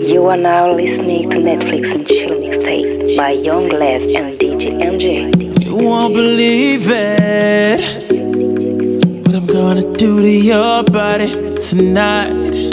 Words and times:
You 0.00 0.28
are 0.28 0.36
now 0.38 0.72
listening 0.72 1.28
to 1.28 1.36
Netflix 1.36 1.94
and 1.94 2.06
Chill 2.06 2.30
mixtape 2.30 3.18
by 3.18 3.32
Young 3.32 3.68
LeF 3.68 4.00
and 4.16 4.38
DJ 4.40 4.80
Enjay. 4.80 5.62
You 5.62 5.74
won't 5.74 6.14
believe 6.14 6.86
it. 6.86 7.80
What 9.26 9.36
I'm 9.36 9.46
gonna 9.46 9.96
do 9.98 10.22
to 10.22 10.26
your 10.26 10.84
body 10.84 11.28
tonight. 11.58 12.72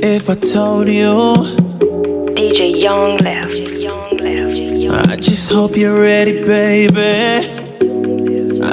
If 0.00 0.30
I 0.30 0.36
told 0.36 0.86
you, 0.86 1.42
DJ 2.36 2.80
Young 2.80 3.16
LeF. 3.16 3.50
I 5.10 5.16
just 5.16 5.50
hope 5.50 5.76
you're 5.76 6.00
ready, 6.00 6.44
baby. 6.44 7.48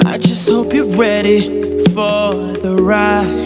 I 0.06 0.18
just 0.18 0.48
hope 0.48 0.72
you're 0.72 0.86
ready 0.96 1.40
for 1.88 2.32
the 2.62 2.78
ride. 2.80 3.41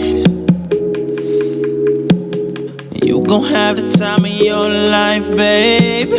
Gon' 3.27 3.43
have 3.43 3.75
the 3.75 3.97
time 3.97 4.23
of 4.23 4.31
your 4.31 4.69
life, 4.69 5.27
babe. 5.35 6.09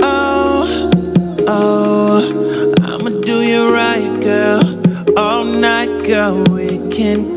Oh, 0.00 0.90
oh, 1.46 2.74
I'ma 2.82 3.10
do 3.20 3.42
you 3.42 3.70
right, 3.74 4.22
girl. 4.22 5.18
All 5.18 5.44
night, 5.44 6.04
girl, 6.04 6.42
we 6.44 6.78
can 6.90 7.35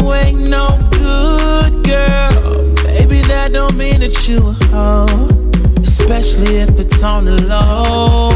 you 0.00 0.12
ain't 0.12 0.48
no 0.48 0.76
good 0.90 1.72
girl, 1.84 2.64
baby, 2.84 3.20
that 3.28 3.50
don't 3.52 3.76
mean 3.76 4.00
that 4.00 4.28
you 4.28 4.38
a 4.38 4.52
hoe. 4.72 5.28
Especially 5.82 6.58
if 6.58 6.78
it's 6.78 7.02
on 7.02 7.24
the 7.24 7.36
low, 7.48 8.35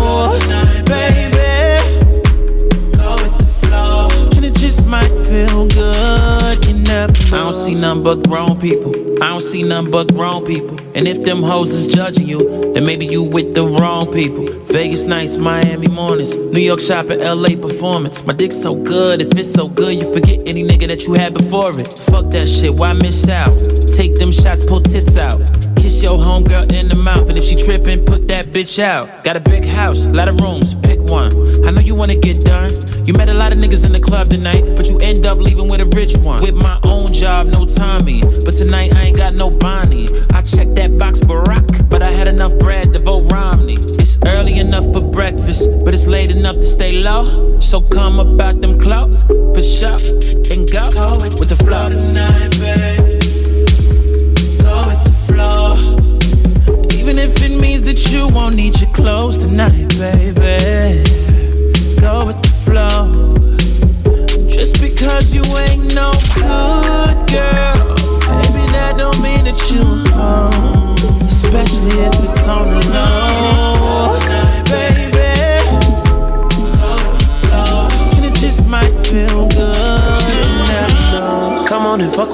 see 7.70 7.80
nothing 7.80 8.02
but 8.02 8.26
grown 8.26 8.58
people. 8.58 8.92
I 9.22 9.28
don't 9.28 9.40
see 9.40 9.62
nothing 9.62 9.90
but 9.90 10.12
grown 10.12 10.44
people. 10.44 10.78
And 10.94 11.06
if 11.06 11.22
them 11.24 11.42
hoes 11.42 11.70
is 11.70 11.86
judging 11.86 12.26
you, 12.26 12.72
then 12.72 12.84
maybe 12.84 13.06
you 13.06 13.22
with 13.22 13.54
the 13.54 13.64
wrong 13.64 14.10
people. 14.12 14.48
Vegas 14.66 15.04
nights, 15.04 15.36
Miami 15.36 15.86
mornings, 15.86 16.36
New 16.36 16.60
York 16.60 16.80
shopping, 16.80 17.20
LA 17.20 17.50
performance. 17.50 18.24
My 18.24 18.32
dick's 18.32 18.56
so 18.56 18.74
good, 18.74 19.22
if 19.22 19.38
it's 19.38 19.52
so 19.52 19.68
good, 19.68 19.94
you 19.94 20.12
forget 20.12 20.40
any 20.46 20.64
nigga 20.64 20.88
that 20.88 21.06
you 21.06 21.14
had 21.14 21.32
before 21.32 21.70
it. 21.70 21.86
Fuck 22.10 22.30
that 22.30 22.48
shit, 22.48 22.74
why 22.74 22.92
miss 22.92 23.28
out? 23.28 23.54
Take 23.96 24.16
them 24.16 24.32
shots, 24.32 24.66
pull 24.66 24.80
tits 24.80 25.16
out. 25.18 25.38
Kiss 25.76 26.02
your 26.02 26.18
homegirl 26.18 26.72
in 26.72 26.88
the 26.88 26.96
mouth, 26.96 27.28
and 27.28 27.38
if 27.38 27.44
she 27.44 27.54
trippin', 27.54 28.04
put 28.04 28.26
that 28.28 28.52
bitch 28.52 28.82
out. 28.82 29.22
Got 29.22 29.36
a 29.36 29.40
big 29.40 29.64
house, 29.64 30.06
lot 30.08 30.28
of 30.28 30.40
rooms, 30.40 30.74
one. 31.10 31.30
I 31.66 31.72
know 31.72 31.80
you 31.80 31.94
wanna 31.94 32.14
get 32.14 32.40
done. 32.40 32.70
You 33.04 33.12
met 33.14 33.28
a 33.28 33.34
lot 33.34 33.52
of 33.52 33.58
niggas 33.58 33.84
in 33.84 33.92
the 33.92 34.00
club 34.00 34.28
tonight, 34.28 34.76
but 34.76 34.88
you 34.88 34.98
end 35.02 35.26
up 35.26 35.38
leaving 35.38 35.68
with 35.68 35.80
a 35.80 35.86
rich 35.96 36.16
one. 36.24 36.40
With 36.40 36.54
my 36.54 36.78
own 36.84 37.12
job, 37.12 37.48
no 37.48 37.66
Tommy. 37.66 38.22
But 38.22 38.54
tonight 38.54 38.94
I 38.94 39.06
ain't 39.06 39.16
got 39.16 39.34
no 39.34 39.50
Bonnie. 39.50 40.08
I 40.30 40.40
checked 40.42 40.76
that 40.76 40.96
box 40.98 41.18
Barack, 41.20 41.90
but 41.90 42.02
I 42.02 42.10
had 42.10 42.28
enough 42.28 42.56
bread 42.60 42.92
to 42.94 43.00
vote 43.00 43.30
Romney. 43.32 43.74
It's 43.74 44.18
early 44.24 44.58
enough 44.58 44.86
for 44.92 45.02
breakfast, 45.02 45.68
but 45.84 45.92
it's 45.92 46.06
late 46.06 46.30
enough 46.30 46.56
to 46.56 46.66
stay 46.66 46.92
low. 47.02 47.58
So 47.60 47.80
come 47.80 48.20
about 48.20 48.60
them 48.60 48.78
clothes, 48.78 49.24
push 49.54 49.82
up 49.82 50.00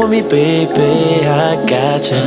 with 0.09 0.25
me, 0.25 0.29
baby. 0.29 1.27
I 1.27 1.65
got 1.67 2.05
you. 2.11 2.19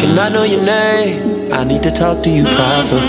Can 0.00 0.18
I 0.18 0.28
know 0.28 0.42
your 0.42 0.64
name? 0.64 1.52
I 1.52 1.64
need 1.64 1.82
to 1.82 1.90
talk 1.90 2.22
to 2.24 2.30
you 2.30 2.44
proper. 2.44 3.00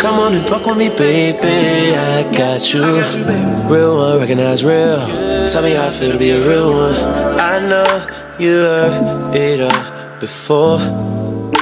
Come 0.00 0.16
on 0.16 0.34
and 0.34 0.46
fuck 0.46 0.66
with 0.66 0.76
me, 0.76 0.88
baby. 0.90 1.96
I 1.96 2.22
got 2.36 2.72
you. 2.72 2.82
Real 3.72 3.96
one, 3.96 4.20
recognize 4.20 4.64
real. 4.64 5.00
Tell 5.48 5.62
me 5.62 5.72
how 5.74 5.88
I 5.88 5.90
feel 5.90 6.12
to 6.12 6.18
be 6.18 6.30
a 6.30 6.48
real 6.48 6.70
one. 6.70 6.94
I 7.40 7.58
know 7.68 8.06
you 8.38 8.50
heard 8.50 9.34
it 9.34 9.60
all 9.60 10.20
before. 10.20 10.78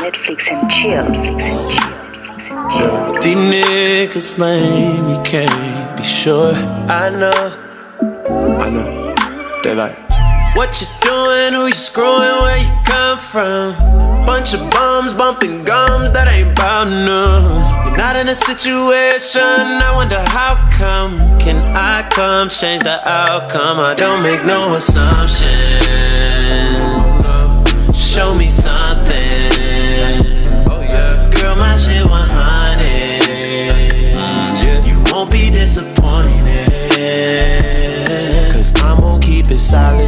Netflix 0.02 0.50
and 0.50 0.70
Chill. 0.70 1.04
Netflix 1.04 1.42
and 1.42 1.70
Chill. 1.70 1.90
Netflix 2.12 2.50
and 2.50 2.70
Chill. 2.72 3.22
These 3.22 3.36
niggas 3.36 4.38
lame, 4.38 5.08
you 5.08 5.22
can't 5.22 5.96
be 5.96 6.02
sure. 6.02 6.54
I 6.54 7.08
know, 7.10 7.56
I 8.60 8.68
know. 8.68 9.60
They 9.62 9.74
like, 9.74 9.96
what 10.56 10.80
you 10.80 10.86
doing? 11.42 11.54
Who 11.54 11.66
you 11.66 11.74
screwing? 11.74 12.38
Where 12.42 12.58
you 12.58 12.68
come 12.84 13.18
from? 13.18 13.74
Bunch 14.26 14.54
of 14.54 14.60
bums 14.70 15.12
bumping 15.12 15.64
gums 15.64 16.12
that 16.12 16.28
ain't 16.28 16.54
bout 16.54 16.88
none. 16.88 17.86
You're 17.86 17.96
not 17.96 18.14
in 18.16 18.28
a 18.28 18.34
situation. 18.34 19.42
I 19.42 19.92
wonder 19.94 20.20
how 20.20 20.54
come. 20.72 21.18
Can 21.40 21.56
I 21.76 22.08
come 22.10 22.48
change 22.48 22.82
the 22.82 23.00
outcome? 23.08 23.78
I 23.80 23.94
don't 23.94 24.22
make 24.22 24.44
no 24.44 24.74
assumptions. 24.74 25.50
Show 27.96 28.34
me 28.34 28.50
something. 28.50 29.12
Girl, 31.32 31.56
my 31.56 31.74
shit 31.74 32.06
100. 32.08 34.86
You 34.86 34.96
won't 35.12 35.30
be 35.30 35.50
disappointed. 35.50 36.40
Cause 38.52 38.72
I'm 38.82 38.98
gonna 39.00 39.20
keep 39.20 39.50
it 39.50 39.58
solid, 39.58 40.06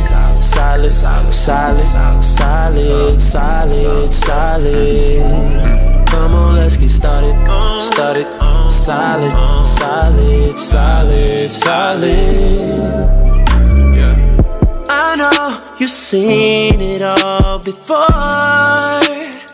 solid, 0.55 0.91
solid, 0.91 1.83
solid, 1.83 1.83
solid, 2.23 3.21
solid, 3.21 4.09
solid. 4.09 6.07
Come 6.07 6.33
on, 6.33 6.55
let's 6.55 6.77
get 6.77 6.91
started, 6.91 7.35
started, 7.81 8.27
solid, 8.71 9.33
solid, 9.65 10.59
solid, 10.59 11.49
solid. 11.49 13.15
I 14.89 15.17
know 15.17 15.77
you've 15.79 15.91
seen 15.91 16.81
it 16.81 17.03
all 17.03 17.59
before. 17.59 18.07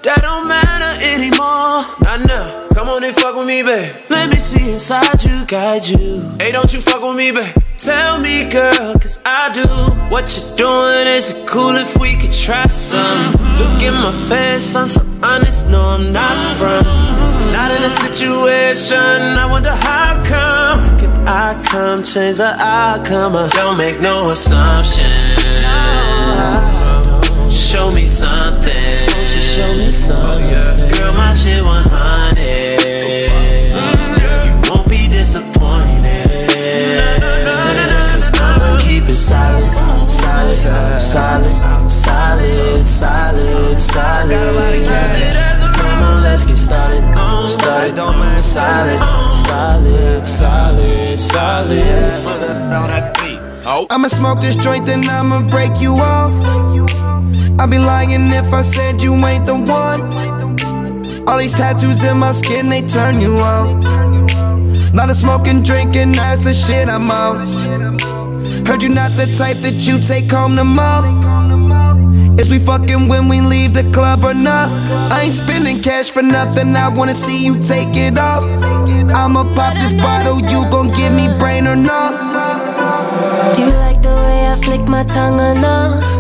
That 0.05 0.19
don't 0.23 0.49
matter 0.49 0.93
anymore. 1.07 1.85
Not 2.01 2.27
now. 2.27 2.60
And 2.93 3.13
fuck 3.15 3.37
with 3.37 3.47
me, 3.47 3.63
babe. 3.63 3.95
Let 4.09 4.31
me 4.31 4.37
see 4.37 4.73
inside 4.73 5.23
you, 5.23 5.47
guide 5.47 5.87
you. 5.87 6.21
Hey, 6.39 6.51
don't 6.53 6.73
you 6.73 6.81
fuck 6.81 7.01
with 7.03 7.17
me, 7.17 7.31
babe. 7.31 7.55
Tell 7.79 8.21
me, 8.21 8.45
girl, 8.45 8.95
cause 8.99 9.21
I 9.25 9.53
do. 9.55 9.65
What 10.11 10.27
you 10.37 10.43
doing? 10.57 11.07
Is 11.07 11.31
it 11.31 11.49
cool 11.49 11.77
if 11.77 11.97
we 11.99 12.15
could 12.15 12.33
try 12.33 12.67
some? 12.67 13.33
Look 13.57 13.81
in 13.83 13.95
my 13.95 14.11
face, 14.11 14.75
I'm 14.75 14.87
so 14.87 15.03
honest. 15.23 15.69
No, 15.69 15.81
I'm 15.81 16.13
not 16.13 16.37
from. 16.59 16.85
Not 17.53 17.71
in 17.71 17.83
a 17.83 17.89
situation. 17.89 18.99
I 18.99 19.49
wonder 19.51 19.71
how 19.71 20.23
come. 20.25 20.97
Can 20.99 21.11
I 21.27 21.55
come 21.71 22.03
change 22.03 22.37
the 22.37 22.55
outcome? 22.59 23.37
I 23.37 23.49
don't 23.51 23.79
make 23.79 24.01
no 24.01 24.31
assumptions. 24.31 25.07
Show 27.51 27.91
me 27.93 28.07
something. 28.07 29.10
Show 29.61 29.77
me 29.77 29.91
something? 29.91 30.89
Girl, 30.97 31.13
my 31.13 31.35
shit 31.35 31.63
100. 31.63 32.41
You 34.47 34.53
won't 34.71 34.89
be 34.89 35.07
disappointed. 35.07 36.31
Cause 38.09 38.31
I'ma 38.41 38.79
keep 38.81 39.05
it 39.05 39.13
solid, 39.15 39.67
solid, 39.67 40.09
solid, 40.57 40.99
solid, 40.99 41.51
solid, 42.87 43.77
solid. 43.77 44.31
Come 45.77 46.03
on, 46.05 46.23
let's 46.23 46.45
get 46.47 46.57
started. 46.57 47.05
Started, 47.47 47.97
solid, 48.41 48.99
solid, 49.37 50.25
solid, 50.25 51.19
solid. 51.19 53.20
Oh. 53.73 53.87
I'ma 53.89 54.09
smoke 54.09 54.41
this 54.41 54.57
joint, 54.57 54.89
and 54.89 55.05
I'ma 55.05 55.47
break 55.47 55.81
you 55.81 55.95
off. 55.95 56.35
I'd 57.61 57.71
be 57.71 57.79
lying 57.79 58.27
if 58.33 58.53
I 58.53 58.63
said 58.63 59.01
you 59.01 59.15
ain't 59.15 59.47
the 59.47 59.55
one. 59.55 60.01
All 61.29 61.39
these 61.39 61.53
tattoos 61.53 62.03
in 62.03 62.19
my 62.19 62.33
skin, 62.33 62.69
they 62.69 62.83
turn 62.83 63.21
you 63.21 63.37
on. 63.37 63.81
Lot 64.93 65.09
of 65.09 65.15
smoking, 65.15 65.63
drinking, 65.63 66.13
that's 66.13 66.41
the 66.41 66.53
shit 66.53 66.89
I'm 66.89 67.09
on. 67.13 67.47
Heard 68.67 68.83
you 68.83 68.89
not 68.89 69.13
the 69.13 69.33
type 69.39 69.59
that 69.59 69.87
you 69.87 70.01
take 70.01 70.29
home 70.29 70.57
to 70.57 70.65
mom. 70.65 72.41
Is 72.41 72.51
we 72.51 72.59
fucking 72.59 73.07
when 73.07 73.29
we 73.29 73.41
leave 73.41 73.73
the 73.73 73.89
club 73.93 74.25
or 74.25 74.35
not? 74.35 74.69
I 75.13 75.23
ain't 75.23 75.33
spending 75.33 75.79
cash 75.81 76.11
for 76.11 76.23
nothing. 76.23 76.75
I 76.75 76.89
wanna 76.89 77.15
see 77.15 77.45
you 77.45 77.55
take 77.63 77.95
it 77.95 78.19
off. 78.19 78.43
I'ma 79.15 79.45
pop 79.55 79.75
this 79.75 79.93
bottle. 79.93 80.41
You 80.41 80.69
gon' 80.73 80.89
give 80.93 81.13
me 81.13 81.29
brain 81.39 81.69
or 81.69 81.77
not? 81.77 82.80
Do 83.55 83.63
you 83.63 83.73
like 83.73 84.03
the 84.03 84.11
way 84.11 84.49
I 84.49 84.57
flick 84.63 84.87
my 84.89 85.03
tongue 85.05 85.41
or 85.41 85.55
no? 85.55 86.11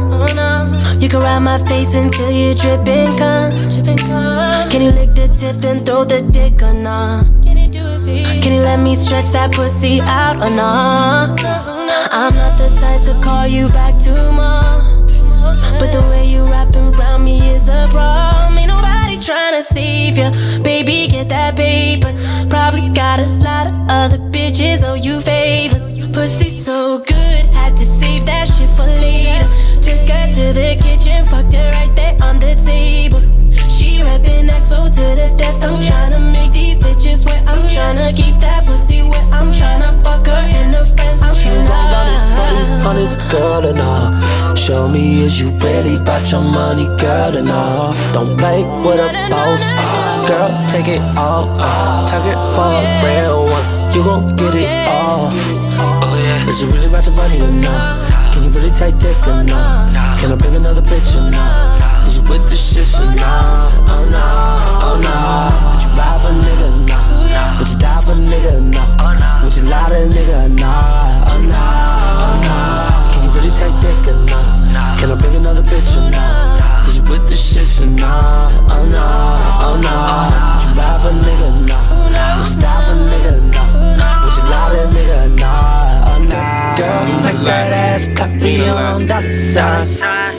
You 1.00 1.08
can 1.08 1.20
ride 1.20 1.40
my 1.40 1.58
face 1.64 1.94
until 1.94 2.30
you're 2.30 2.54
dripping 2.54 3.16
cum. 3.18 3.50
Can 4.70 4.80
you 4.82 4.90
lick 4.90 5.14
the 5.14 5.28
tip 5.28 5.56
then 5.56 5.84
throw 5.84 6.04
the 6.04 6.22
dick 6.22 6.62
or 6.62 6.72
no? 6.72 7.22
Can 7.42 8.52
you 8.54 8.60
let 8.60 8.80
me 8.80 8.96
stretch 8.96 9.30
that 9.32 9.52
pussy 9.52 10.00
out 10.02 10.36
or 10.36 10.50
no? 10.50 11.36
I'm 12.12 12.34
not 12.34 12.58
the 12.58 12.68
type 12.80 13.02
to 13.02 13.14
call 13.22 13.46
you 13.46 13.68
back 13.68 13.98
tomorrow. 13.98 15.06
But 15.78 15.92
the 15.92 16.00
way 16.10 16.26
you 16.26 16.44
wrapping 16.44 16.94
around 16.94 17.24
me 17.24 17.38
is 17.54 17.68
a 17.68 17.86
problem. 17.90 18.58
Ain't 18.58 18.68
nobody 18.68 19.18
trying 19.22 19.54
to 19.54 19.62
save 19.62 20.18
you. 20.18 20.30
Baby, 20.62 21.06
get 21.08 21.28
that 21.28 21.56
paper. 21.56 22.12
Probably 22.48 22.88
got 22.90 23.20
a 23.20 23.26
lot 23.26 23.66
of 23.68 23.72
other 23.88 24.18
bitches 24.18 24.82
owe 24.82 24.94
you 24.94 25.20
favors. 25.20 25.39
Bitches 37.30 37.46
wet. 37.46 37.48
I'm 37.48 37.68
tryna 37.68 38.16
keep 38.16 38.38
that 38.40 38.66
pussy 38.66 39.02
wet. 39.02 39.26
I'm 39.32 39.52
tryna 39.52 40.02
fuck 40.02 40.26
her 40.26 40.32
and 40.32 40.74
her 40.74 40.84
friends. 40.84 41.22
I'm 41.22 41.34
You 41.34 41.68
gon' 41.68 41.86
run 41.92 42.08
it 42.10 42.22
for 42.36 42.48
this 42.56 42.70
honest 42.86 43.18
girl 43.30 43.66
or 43.66 43.74
nah? 43.74 44.54
Show 44.54 44.88
me 44.88 45.22
is 45.22 45.40
you 45.40 45.50
really 45.58 45.98
bout 46.04 46.30
your 46.30 46.42
money, 46.42 46.86
girl 46.98 47.36
or 47.36 47.42
nah? 47.42 47.92
Don't 48.12 48.36
play 48.36 48.62
with 48.84 49.00
a 49.00 49.10
boss, 49.30 49.62
ah, 49.76 50.26
girl. 50.28 50.50
Take 50.68 50.88
it 50.88 51.02
all, 51.16 51.46
ah, 51.58 52.06
take 52.10 52.26
it 52.32 52.40
for 52.54 52.70
a 52.70 52.84
real 53.04 53.44
one. 53.44 53.66
You 53.94 54.04
gon' 54.04 54.36
get 54.36 54.54
it 54.54 54.88
all. 54.88 55.30
Oh, 55.82 56.48
is 56.48 56.62
it 56.62 56.72
really 56.72 56.86
about 56.86 57.06
your 57.06 57.14
money 57.16 57.40
or 57.40 57.52
not? 57.52 58.32
Can 58.32 58.44
you 58.44 58.50
really 58.50 58.70
take 58.70 58.98
dick 58.98 59.18
or 59.26 59.42
not? 59.42 60.18
Can 60.18 60.32
I 60.32 60.36
bring 60.36 60.54
another 60.54 60.82
bitch 60.82 61.16
or 61.16 61.30
not? 61.30 62.06
Is 62.06 62.16
you 62.16 62.22
with 62.22 62.48
the 62.48 62.56
shit 62.56 62.86
or 63.00 63.06
oh, 63.06 63.14
not? 63.14 63.72
Oh 63.88 64.04
no, 64.14 64.26
oh 64.86 64.96
no. 65.02 65.16
Would 65.72 65.82
you 65.82 65.90
ride 65.98 66.20
for 66.20 66.28
a 66.28 66.32
nigga 66.32 66.68
or 66.68 66.88
not? 66.88 67.09
Would 67.60 67.68
you 67.68 67.76
die 67.76 68.00
for 68.00 68.12
a 68.12 68.14
nigga 68.14 68.56
or 68.56 68.60
not? 68.72 69.44
Would 69.44 69.54
you 69.54 69.64
lie 69.64 69.90
to 69.90 69.96
a 69.96 70.06
nigga 70.08 70.46
or 70.46 70.48
not? 70.48 71.28
Oh 71.28 71.36
no, 71.44 71.60
oh 72.24 72.40
no. 72.40 72.56
Can 73.12 73.20
you 73.24 73.30
really 73.36 73.52
take 73.52 73.76
dick 73.84 74.08
or 74.08 74.16
not? 74.24 74.98
Can 74.98 75.10
I 75.10 75.14
bring 75.14 75.36
another 75.36 75.60
bitch 75.60 75.92
or 75.98 76.10
not? 76.10 76.88
Is 76.88 76.96
you 76.96 77.02
with 77.02 77.28
the 77.28 77.36
shit 77.36 77.82
or 77.82 77.90
not? 77.92 78.50
Oh 78.64 78.80
no, 78.88 79.04
oh 79.60 79.76
no. 79.76 79.92
Would 80.56 80.64
you 80.64 80.72
ride 80.72 81.00
for 81.02 81.08
a 81.08 81.20
nigga 81.20 81.52
or 81.52 81.68
not? 81.68 82.40
Would 82.40 82.48
you 82.48 82.60
die 82.62 82.80
for 82.80 82.92
a 82.92 83.04
nigga 83.04 83.32
or 83.36 83.52
not? 83.52 84.24
Would 84.24 84.36
you 84.36 84.44
lie 84.48 84.68
to 84.72 84.80
a 84.80 84.86
nigga 84.96 85.26
or 85.26 85.36
not? 85.36 86.08
Oh 86.08 86.24
no. 86.30 86.69
Girl, 86.80 87.04
make 87.22 87.36
that 87.44 87.72
ass 87.74 88.08
clap 88.16 88.30
for 88.40 88.46
your 88.46 88.78
own 88.78 89.06
dollar 89.06 89.34
sign. 89.34 89.86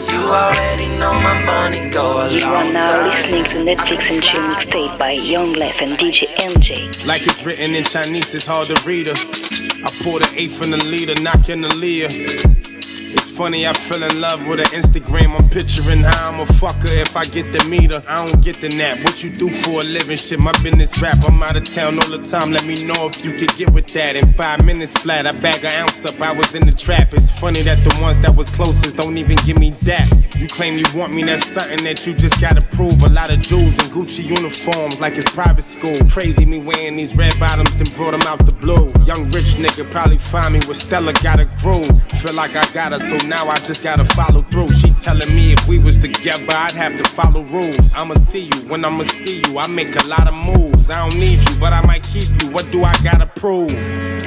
You 0.09 0.21
already 0.25 0.88
know 0.97 1.13
my 1.13 1.38
money 1.45 1.88
go 1.91 2.17
a 2.17 2.31
You 2.31 2.43
are 2.45 2.63
now 2.63 2.89
time. 2.89 3.09
listening 3.09 3.43
to 3.43 3.57
Netflix 3.57 4.11
and 4.11 4.23
Chill 4.23 4.41
mixtape 4.41 4.97
by 4.97 5.11
Young 5.11 5.53
LeF 5.53 5.79
and 5.83 5.99
DJ 5.99 6.25
Enjay. 6.38 7.05
Like 7.05 7.27
it's 7.27 7.45
written 7.45 7.75
in 7.75 7.83
Chinese, 7.83 8.33
it's 8.33 8.47
hard 8.47 8.69
to 8.69 8.81
read 8.88 9.05
her. 9.05 9.13
I 9.13 9.89
poured 10.01 10.23
an 10.23 10.29
eighth 10.35 10.57
from 10.57 10.71
the 10.71 10.83
leader, 10.83 11.13
knocking 11.21 11.61
the 11.61 11.75
leer. 11.75 12.07
It's 12.09 13.31
funny, 13.31 13.66
I 13.66 13.74
fell 13.74 14.04
in 14.04 14.19
love 14.19 14.45
with 14.45 14.60
her 14.60 14.78
Instagram. 14.78 15.39
I'm 15.39 15.48
picturing 15.50 16.00
how 16.00 16.30
I'm 16.30 16.39
a 16.39 16.45
fucker 16.45 16.94
if 17.01 17.16
I 17.16 17.24
get 17.24 17.51
to 17.57 17.68
meet 17.68 17.92
her. 17.92 18.04
I 18.07 18.25
don't 18.25 18.44
get 18.44 18.60
the 18.60 18.69
nap. 18.69 18.98
What 19.04 19.24
you 19.24 19.30
do 19.30 19.50
for 19.50 19.80
a 19.80 19.83
living? 19.83 20.18
Shit, 20.18 20.39
my 20.39 20.51
business 20.63 21.01
rap. 21.01 21.18
I'm 21.28 21.42
out 21.42 21.56
of 21.56 21.63
town 21.63 21.95
all 22.00 22.10
the 22.10 22.25
time. 22.30 22.51
Let 22.51 22.66
me 22.66 22.86
know 22.86 23.07
if 23.07 23.24
you 23.24 23.33
could 23.33 23.56
get 23.56 23.72
with 23.72 23.88
that. 23.94 24.16
In 24.16 24.33
five 24.33 24.66
minutes 24.66 24.94
flat, 24.94 25.25
I 25.25 25.31
bag 25.31 25.63
an 25.63 25.74
ounce 25.74 26.06
up. 26.06 26.22
I 26.22 26.33
was 26.33 26.56
in 26.56 26.66
the 26.66 26.72
trap. 26.72 27.13
It's 27.13 27.31
funny 27.39 27.62
that 27.62 27.78
the 27.80 27.98
ones 28.01 28.19
that 28.19 28.36
was 28.36 28.50
closest 28.50 28.98
don't 28.98 29.18
even 29.18 29.38
give 29.45 29.57
me 29.57 29.72
that. 29.83 30.10
You 30.42 30.48
claim 30.48 30.75
you 30.75 30.86
want 30.95 31.13
me, 31.13 31.22
that's 31.24 31.45
something 31.45 31.83
that 31.83 32.07
you 32.07 32.16
just 32.16 32.42
gotta 32.42 32.62
prove. 32.75 33.04
A 33.04 33.10
lot 33.10 33.30
of 33.30 33.42
jewels 33.42 33.78
and 33.78 33.89
Gucci 33.92 34.24
uniforms 34.24 35.00
like 35.00 35.16
it's 35.16 35.30
private 35.30 35.63
school. 35.63 35.98
Crazy 36.10 36.45
me 36.45 36.60
wearing 36.60 36.95
these 36.95 37.16
red 37.16 37.39
bottoms, 37.39 37.75
then 37.78 37.86
brought 37.95 38.12
them 38.12 38.22
out 38.25 38.44
the 38.45 38.51
blue. 38.51 38.92
Young 39.06 39.25
rich 39.25 39.62
nigga 39.62 39.89
probably 39.92 40.18
find 40.18 40.54
me 40.54 40.60
with 40.68 40.78
Stella 40.78 41.13
got 41.22 41.39
a 41.39 41.45
groove. 41.62 41.94
Feel 42.22 42.33
like 42.33 42.56
I 42.56 42.66
got 42.74 42.92
her, 42.92 43.00
so 43.00 43.18
now 43.31 43.48
I 43.48 43.56
just 43.60 43.81
gotta 43.81 44.04
follow 44.04 44.42
through. 44.51 44.68
She 44.74 44.89
telling 45.07 45.30
me 45.30 45.54
if 45.54 45.66
we 45.66 45.80
was 45.80 45.95
together, 45.95 46.51
I'd 46.51 46.74
have 46.74 46.98
to 47.01 47.10
follow 47.10 47.44
rules. 47.44 47.94
I'ma 47.95 48.16
see 48.16 48.50
you 48.51 48.60
when 48.68 48.83
I'ma 48.83 49.04
see 49.04 49.42
you. 49.45 49.57
I 49.57 49.68
make 49.68 49.95
a 49.95 50.06
lot 50.06 50.28
of 50.28 50.33
moves. 50.33 50.89
I 50.92 50.98
don't 51.01 51.18
need 51.18 51.39
you, 51.48 51.56
but 51.57 51.72
I 51.72 51.81
might 51.86 52.04
keep 52.04 52.28
you. 52.42 52.50
What 52.51 52.69
do 52.72 52.83
I 52.83 52.94
gotta 53.01 53.25
prove? 53.25 53.72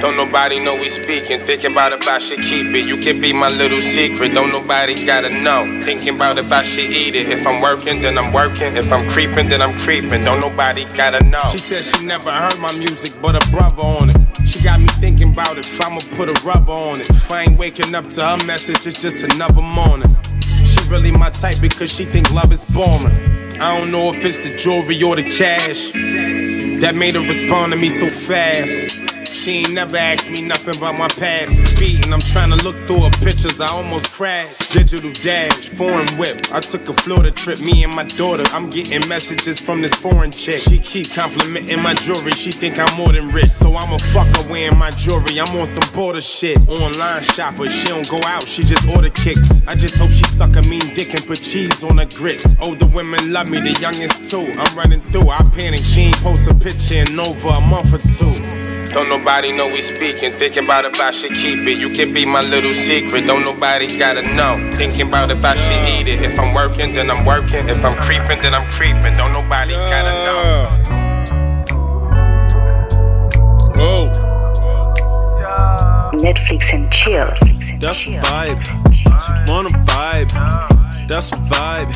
Don't 0.01 0.17
nobody 0.17 0.59
know 0.59 0.73
we 0.73 0.89
speaking. 0.89 1.39
Thinking 1.41 1.73
about 1.73 1.93
if 1.93 2.07
I 2.07 2.17
should 2.17 2.39
keep 2.39 2.67
it. 2.73 2.85
You 2.87 2.97
can 2.97 3.21
be 3.21 3.31
my 3.31 3.49
little 3.49 3.81
secret. 3.81 4.33
Don't 4.33 4.49
nobody 4.49 5.05
gotta 5.05 5.29
know. 5.29 5.61
Thinking 5.83 6.15
about 6.15 6.39
if 6.39 6.51
I 6.51 6.63
should 6.63 6.89
eat 6.89 7.15
it. 7.15 7.29
If 7.29 7.45
I'm 7.45 7.61
working, 7.61 8.01
then 8.01 8.17
I'm 8.17 8.33
working. 8.33 8.75
If 8.75 8.91
I'm 8.91 9.07
creeping, 9.11 9.49
then 9.49 9.61
I'm 9.61 9.77
creeping. 9.81 10.23
Don't 10.25 10.39
nobody 10.39 10.85
gotta 10.97 11.23
know. 11.25 11.45
She 11.51 11.59
said 11.59 11.83
she 11.83 12.05
never 12.05 12.31
heard 12.31 12.59
my 12.59 12.73
music, 12.75 13.13
but 13.21 13.35
a 13.35 13.51
brother 13.51 13.83
on 13.83 14.09
it. 14.09 14.24
Got 14.65 14.79
me 14.79 14.87
thinking 14.87 15.31
about 15.31 15.59
if 15.59 15.85
I'ma 15.85 15.99
put 16.17 16.27
a 16.27 16.43
rubber 16.43 16.71
on 16.71 16.99
it. 16.99 17.07
If 17.07 17.31
I 17.31 17.43
ain't 17.43 17.59
waking 17.59 17.93
up 17.93 18.09
to 18.09 18.25
her 18.25 18.45
message, 18.47 18.87
it's 18.87 18.99
just 18.99 19.23
another 19.23 19.61
morning. 19.61 20.09
She 20.41 20.89
really 20.89 21.11
my 21.11 21.29
type 21.29 21.57
because 21.61 21.93
she 21.93 22.03
think 22.03 22.31
love 22.31 22.51
is 22.51 22.63
boring. 22.63 23.13
I 23.61 23.77
don't 23.77 23.91
know 23.91 24.11
if 24.11 24.25
it's 24.25 24.39
the 24.39 24.57
jewelry 24.57 25.03
or 25.03 25.17
the 25.17 25.21
cash 25.21 25.91
that 26.81 26.95
made 26.95 27.13
her 27.13 27.21
respond 27.21 27.73
to 27.73 27.77
me 27.77 27.89
so 27.89 28.09
fast. 28.09 28.94
She 29.45 29.59
ain't 29.59 29.73
never 29.73 29.95
asked 29.95 30.31
me 30.31 30.41
nothing 30.41 30.75
about 30.75 30.97
my 30.97 31.07
past. 31.07 31.53
Beating, 31.79 32.11
I'm 32.11 32.19
trying 32.19 32.49
to 32.49 32.63
look 32.63 32.75
through 32.87 33.01
her 33.01 33.11
pictures. 33.23 33.61
I 33.61 33.67
almost 33.67 34.09
crashed. 34.09 34.71
Digital 34.71 35.11
dash, 35.11 35.69
foreign 35.69 36.07
whip. 36.17 36.51
I 36.51 36.59
took 36.61 36.89
a 36.89 36.93
Florida 36.93 37.29
trip, 37.29 37.59
me 37.59 37.83
and 37.83 37.93
my 37.93 38.05
daughter. 38.05 38.41
I'm 38.47 38.71
getting 38.71 39.07
messages 39.07 39.59
from 39.59 39.83
this 39.83 39.93
foreign 39.93 40.31
chick. 40.31 40.61
She 40.61 40.79
keep 40.79 41.13
complimenting 41.13 41.79
my 41.79 41.93
jewelry. 41.93 42.31
She 42.31 42.51
think 42.51 42.79
I'm 42.79 42.91
more 42.97 43.13
than 43.13 43.29
rich, 43.29 43.51
so 43.51 43.75
I'm 43.75 43.93
a 43.93 43.97
fucker 43.97 44.49
wearing 44.49 44.79
my 44.79 44.89
jewelry. 44.89 45.39
I'm 45.39 45.55
on 45.55 45.67
some 45.67 45.93
border 45.93 46.21
shit. 46.21 46.57
Online 46.67 47.21
shopper, 47.21 47.69
she 47.69 47.89
don't 47.89 48.09
go 48.09 48.19
out, 48.25 48.47
she 48.47 48.63
just 48.63 48.89
order 48.89 49.11
kicks. 49.11 49.61
I 49.67 49.75
just 49.75 49.99
hope 49.99 50.09
she 50.09 50.23
suck 50.23 50.55
a 50.55 50.63
mean 50.63 50.95
dick 50.95 51.13
and 51.13 51.23
put 51.23 51.39
cheese 51.39 51.83
on 51.83 51.99
her 51.99 52.05
grits. 52.05 52.55
Older 52.59 52.87
women 52.87 53.31
love 53.31 53.47
me, 53.47 53.59
the 53.59 53.79
youngest 53.79 54.31
too. 54.31 54.51
I'm 54.57 54.75
running 54.75 55.01
through, 55.11 55.29
I 55.29 55.43
panic. 55.53 55.81
She 55.81 56.01
ain't 56.01 56.17
post 56.17 56.47
a 56.47 56.55
picture 56.55 56.95
in 56.95 57.19
over 57.19 57.49
a 57.49 57.61
month 57.61 57.93
or 57.93 57.99
two. 58.17 58.54
Don't 58.95 59.09
nobody 59.09 59.51
know 59.51 59.67
we 59.67 59.81
speaking. 59.81 60.31
Thinking 60.31 60.63
about 60.63 60.85
if 60.85 60.97
I 61.01 61.11
should 61.11 61.33
keep 61.33 61.67
it. 61.67 61.77
You 61.77 61.89
can 61.89 62.13
be 62.13 62.25
my 62.25 62.39
little 62.39 62.73
secret. 62.73 63.27
Don't 63.27 63.43
nobody 63.43 63.97
gotta 63.97 64.21
know. 64.21 64.55
Thinking 64.77 65.09
about 65.09 65.29
if 65.31 65.43
I 65.43 65.53
should 65.55 65.85
eat 65.85 66.07
it. 66.07 66.21
If 66.21 66.39
I'm 66.39 66.55
working, 66.55 66.93
then 66.93 67.11
I'm 67.11 67.25
working. 67.25 67.67
If 67.67 67.83
I'm 67.83 68.01
creeping, 68.03 68.41
then 68.41 68.53
I'm 68.53 68.65
creeping. 68.71 69.17
Don't 69.17 69.33
nobody 69.33 69.73
gotta 69.73 70.13
know. 70.25 70.69
Oh, 73.75 74.09
Netflix 76.13 76.73
and 76.73 76.89
Chill. 76.89 77.27
that's 77.81 78.07
a 78.07 78.11
vibe. 78.11 78.63
She 78.93 79.51
wanna 79.51 79.71
vibe. 79.83 80.31
That's 81.09 81.33
a 81.33 81.35
vibe. 81.51 81.93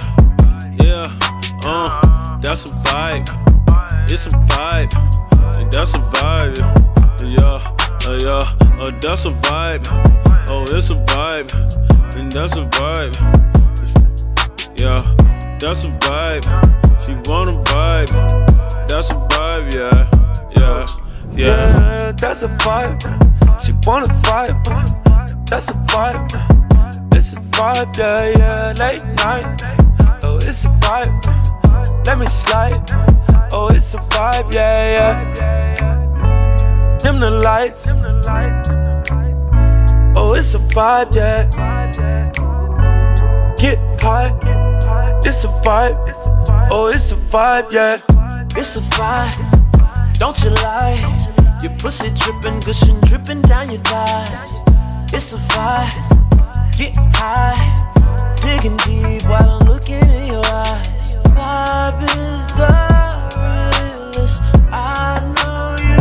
Yeah, 0.83 1.09
uh, 1.63 2.39
that's 2.41 2.65
a 2.65 2.73
vibe. 2.83 3.48
It's 4.11 4.25
a 4.25 4.29
vibe. 4.31 4.91
And 5.59 5.71
that's 5.71 5.93
a 5.93 5.99
vibe. 5.99 6.57
Yeah, 7.21 7.59
uh, 8.07 8.17
yeah, 8.19 8.41
uh, 8.81 8.91
that's 8.99 9.27
a 9.27 9.29
vibe. 9.29 9.85
Oh, 10.49 10.63
it's 10.63 10.89
a 10.89 10.95
vibe. 10.95 11.53
And 12.17 12.31
that's 12.31 12.57
a 12.57 12.65
vibe. 12.65 13.13
Yeah, 14.79 14.99
that's 15.59 15.85
a 15.85 15.89
vibe. 16.01 16.43
She 17.05 17.13
wanna 17.29 17.51
vibe. 17.69 18.09
That's 18.87 19.11
a 19.11 19.19
vibe, 19.29 19.75
yeah, 19.75 20.09
yeah, 20.57 20.87
yeah. 21.35 22.07
Yeah, 22.07 22.11
that's 22.13 22.41
a 22.41 22.47
vibe. 22.47 22.99
She 23.63 23.73
wanna 23.85 24.07
vibe. 24.25 24.57
That's 25.47 25.69
a 25.69 25.77
vibe. 25.85 27.15
It's 27.15 27.37
a 27.37 27.41
vibe, 27.41 27.95
yeah, 27.95 28.33
yeah. 28.39 28.73
Late 28.79 29.05
night. 29.17 29.61
Oh, 30.23 30.37
it's 30.37 30.65
a 30.65 30.69
vibe. 30.81 32.05
Let 32.07 32.17
me 32.17 32.25
slide. 32.25 33.18
Oh, 33.51 33.67
it's 33.73 33.95
a 33.95 33.97
vibe, 33.97 34.53
yeah, 34.53 34.93
yeah. 34.93 35.33
Dim 36.97 37.19
the 37.19 37.31
lights. 37.31 37.87
Oh, 40.15 40.35
it's 40.35 40.53
a 40.53 40.59
vibe, 40.59 41.15
yeah. 41.15 41.49
Get 43.57 43.79
high. 44.01 44.29
It's 45.25 45.43
a 45.43 45.47
vibe. 45.63 45.97
Oh, 46.69 46.91
it's 46.93 47.11
a 47.11 47.15
vibe, 47.15 47.71
yeah. 47.71 47.99
It's 48.55 48.75
a 48.75 48.81
vibe. 48.81 50.19
Don't 50.19 50.39
you 50.43 50.51
lie. 50.61 50.99
Your 51.63 51.73
pussy 51.79 52.11
dripping, 52.15 52.59
gushing, 52.59 53.01
dripping 53.01 53.41
down 53.41 53.71
your 53.71 53.81
thighs. 53.81 54.59
It's 55.11 55.33
a 55.33 55.37
vibe. 55.37 56.77
Get 56.77 56.95
high, 57.15 57.55
digging 58.35 58.77
deep 58.85 59.23
while 59.27 59.57
I'm 59.59 59.67
looking 59.67 59.95
in 59.95 60.25
your 60.33 60.45
eyes. 60.45 61.15
Vibe 61.33 62.03
is 62.03 62.53
the 62.55 63.08
realest. 63.37 64.41
I 64.71 65.19
know 65.35 65.75
you 65.85 65.97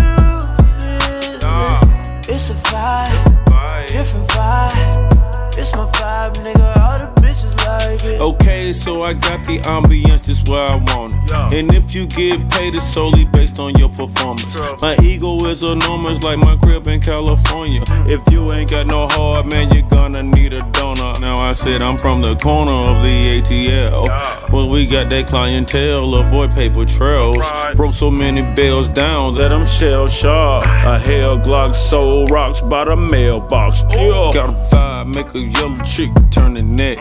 feel 0.78 1.36
it. 1.36 2.28
It's 2.28 2.50
a 2.50 2.54
vibe, 2.54 3.86
different 3.86 4.28
vibe. 4.28 5.58
It's 5.58 5.72
my 5.76 5.86
vibe, 5.86 6.34
nigga. 6.44 6.76
All 6.78 6.98
the 6.98 7.17
bitches 7.28 7.56
like 7.66 8.04
it. 8.04 8.20
Okay, 8.20 8.72
so 8.72 9.02
I 9.02 9.12
got 9.12 9.44
the 9.44 9.58
ambience 9.60 10.26
just 10.26 10.48
where 10.48 10.66
I 10.68 10.76
want 10.76 11.12
it. 11.12 11.58
And 11.58 11.72
if 11.72 11.94
you 11.94 12.06
get 12.06 12.50
paid, 12.50 12.74
it's 12.74 12.86
solely 12.86 13.24
based 13.26 13.58
on 13.58 13.74
your 13.78 13.88
performance. 13.88 14.56
My 14.80 14.96
ego 15.02 15.36
is 15.46 15.62
enormous, 15.62 16.22
like 16.22 16.38
my 16.38 16.56
crib 16.56 16.86
in 16.88 17.00
California. 17.00 17.82
Mm. 17.82 18.10
If 18.10 18.32
you 18.32 18.50
ain't 18.52 18.70
got 18.70 18.86
no 18.86 19.08
heart, 19.08 19.50
man, 19.50 19.72
you're 19.72 19.88
gonna 19.88 20.22
need 20.22 20.52
a 20.54 20.62
donor. 20.72 21.12
Now 21.20 21.36
I 21.36 21.52
said 21.52 21.82
I'm 21.82 21.98
from 21.98 22.22
the 22.22 22.36
corner 22.36 22.72
of 22.72 23.02
the 23.02 23.40
ATL. 23.40 24.50
Well, 24.50 24.68
we 24.68 24.86
got 24.86 25.10
that 25.10 25.26
clientele, 25.26 26.14
avoid 26.14 26.54
paper 26.54 26.84
trails. 26.84 27.38
Broke 27.74 27.92
so 27.92 28.10
many 28.10 28.42
bells 28.54 28.88
down 28.88 29.34
that 29.34 29.52
I'm 29.52 29.66
shell 29.66 30.08
shocked. 30.08 30.66
A 30.66 30.98
hell 30.98 31.38
Glock 31.38 31.74
soul 31.74 32.24
rocks 32.26 32.60
by 32.60 32.84
the 32.84 32.96
mailbox. 32.96 33.82
Yeah. 33.92 34.30
Got 34.32 34.50
a 34.50 34.52
vibe, 34.70 35.14
make 35.14 35.34
a 35.34 35.60
young 35.60 35.76
chick 35.84 36.10
turn 36.30 36.54
the 36.54 36.64
neck. 36.64 36.98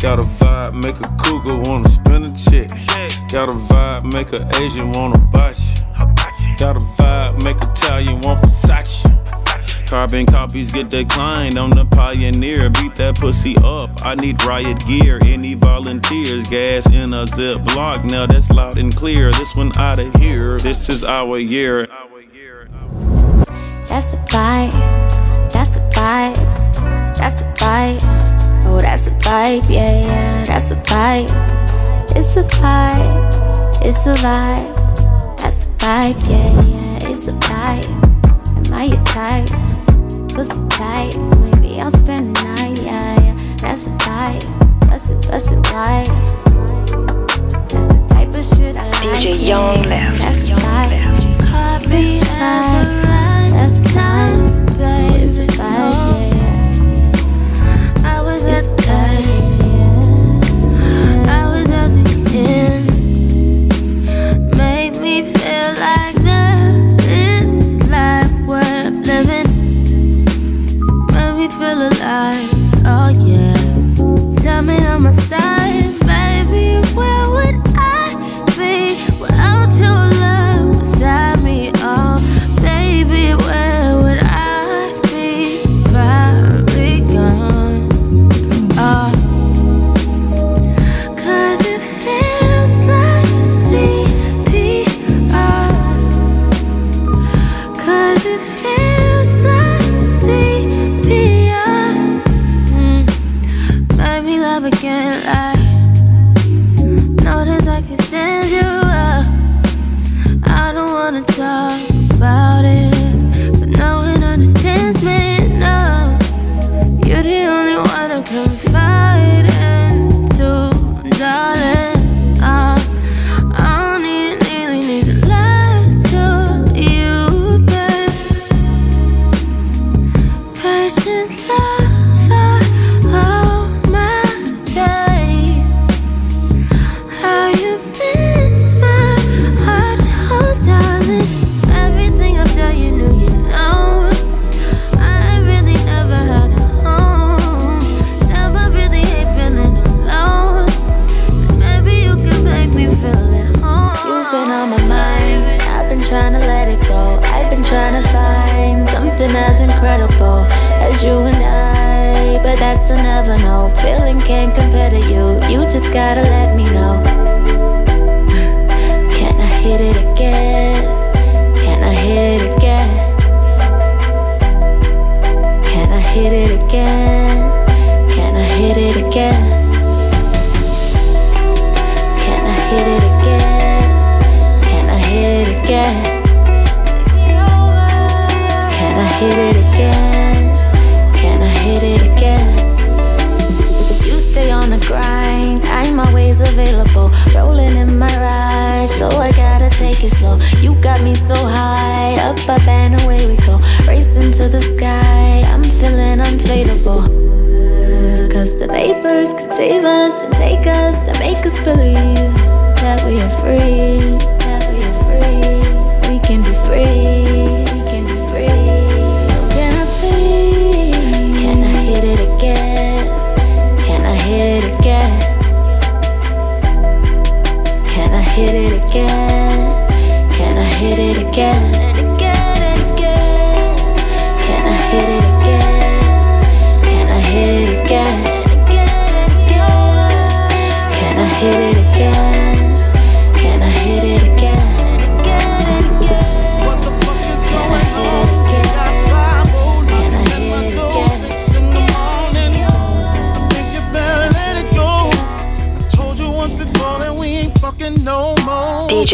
Got 0.00 0.18
a 0.24 0.28
vibe, 0.38 0.74
make 0.74 0.96
a 0.96 1.08
cougar 1.22 1.56
wanna 1.68 1.88
spin 1.88 2.24
a 2.24 2.28
check. 2.28 2.68
Got 3.32 3.52
a 3.52 3.56
vibe, 3.56 4.12
make 4.12 4.32
a 4.32 4.48
Asian 4.62 4.92
wanna 4.92 5.18
you. 5.58 6.56
Got 6.56 6.76
a 6.76 6.86
vibe, 6.98 7.44
make 7.44 7.56
Italian 7.56 8.20
want 8.22 8.40
Versace. 8.42 9.04
Carbon 9.88 10.26
copies 10.26 10.72
get 10.72 10.90
declined. 10.90 11.56
I'm 11.56 11.70
the 11.70 11.86
pioneer. 11.86 12.68
Beat 12.68 12.96
that 12.96 13.16
pussy 13.18 13.56
up. 13.64 13.90
I 14.04 14.16
need 14.16 14.44
riot 14.44 14.84
gear. 14.86 15.18
Any 15.24 15.54
volunteers? 15.54 16.50
Gas 16.50 16.92
in 16.92 17.14
a 17.14 17.26
zip 17.26 17.64
block. 17.64 18.04
Now 18.04 18.26
that's 18.26 18.50
loud 18.50 18.76
and 18.76 18.94
clear. 18.94 19.32
This 19.32 19.56
one 19.56 19.72
out 19.78 19.98
of 19.98 20.14
here. 20.16 20.58
This 20.58 20.90
is 20.90 21.04
our 21.04 21.38
year. 21.38 21.86
That's 23.86 24.12
a 24.12 24.18
vibe. 24.28 24.72
That's 25.52 25.76
a 25.76 25.80
vibe. 25.90 27.16
That's 27.16 27.40
a 27.40 27.44
vibe. 27.54 28.47
Oh, 28.70 28.78
that's 28.78 29.06
a 29.06 29.10
vibe. 29.12 29.68
Yeah, 29.70 30.02
yeah. 30.02 30.42
That's 30.44 30.70
a 30.70 30.76
vibe. 30.76 31.30
It's 32.14 32.36
a 32.36 32.42
vibe. 32.42 33.32
It's 33.82 34.04
a 34.06 34.12
vibe. 34.20 35.38
That's 35.38 35.64
a 35.64 35.68
vibe. 35.78 36.18
Yeah, 36.28 36.52
yeah. 36.68 37.10
It's 37.10 37.28
a 37.28 37.32
vibe. 37.32 37.88
Am 38.58 38.74
I 38.74 38.84
your 38.84 39.02
type? 39.04 39.48
Pussy 40.34 40.60
tight. 40.68 41.16
Maybe 41.40 41.80
I'll 41.80 41.90
spend 41.90 42.36
the 42.36 42.44
night. 42.56 42.82
Yeah, 42.82 43.16
yeah. 43.22 43.36
That's 43.56 43.86
a 43.86 43.90
vibe. 44.04 44.44
Bust 44.86 45.10
it, 45.12 45.28
bust 45.30 45.52
it 45.52 45.72
wide. 45.72 46.06
That's 47.70 47.86
the 47.86 48.06
type 48.10 48.28
of 48.28 48.44
shit 48.44 48.76
I 48.76 48.84
like. 48.84 49.18
DJ 49.18 49.40
yeah. 49.40 49.56
Young 49.56 49.82
LeF. 49.88 50.18
That's 50.18 50.42
a 50.42 50.46
Young 50.46 50.58
vibe. 50.58 50.90
Left. 50.90 51.50
Caught 51.50 51.88
me 51.88 52.20
at 52.20 52.84
That's 53.50 53.78
a 53.78 53.80
vibe. 53.80 55.22
It's 55.22 55.38
a 55.38 55.46
vibe. 55.46 56.07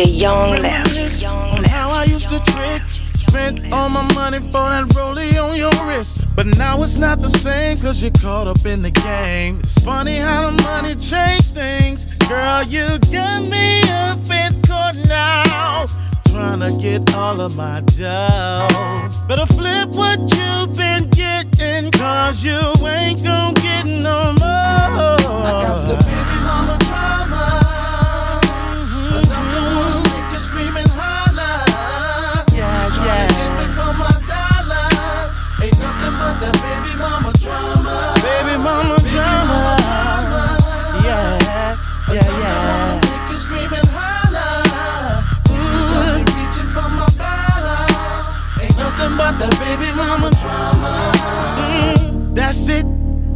Young 0.07 0.63
LeF. 0.63 1.23
How 1.67 1.91
I 1.91 2.05
used 2.05 2.29
to 2.31 2.41
trick. 2.41 2.83
Spent 3.17 3.73
all 3.73 3.89
my 3.89 4.03
money 4.15 4.39
for 4.39 4.69
that 4.71 4.85
rollie 4.95 5.43
on 5.43 5.57
your 5.57 5.73
wrist. 5.87 6.25
But 6.37 6.47
now 6.47 6.83
it's 6.83 6.97
not 6.97 7.21
the 7.21 7.31
same, 7.31 7.79
cause 7.79 8.01
you're 8.03 8.13
caught 8.13 8.47
up 8.47 8.65
in 8.65 8.81
the 8.81 8.91
game. 8.91 9.59
It's 9.61 9.79
funny 9.79 10.19
how 10.19 10.51
the 10.51 10.63
money 10.63 10.95
changed 10.95 11.55
things. 11.55 12.15
Girl, 12.29 12.63
you 12.63 12.99
got 13.11 13.43
me 13.49 13.81
a 13.83 14.17
bit 14.29 14.55
caught 14.69 14.97
now. 15.09 15.87
Trying 16.27 16.61
to 16.61 16.77
get 16.81 17.15
all 17.15 17.41
of 17.41 17.57
my 17.57 17.81
dough. 17.81 19.11
Better 19.29 19.47
flip 19.47 19.89
what 19.91 20.21
you've 20.37 20.77
been 20.77 21.09
getting, 21.11 21.91
cause 21.93 22.45
you 22.45 22.61
ain't 22.87 23.23
gonna 23.23 23.55
get 23.61 23.87
no 23.87 24.33
more. 24.35 24.45
I 24.45 26.14
Baby 49.51 49.93
mama 49.97 50.31
drama. 50.41 51.13
Mm, 51.59 52.35
that's 52.35 52.69
it. 52.69 52.87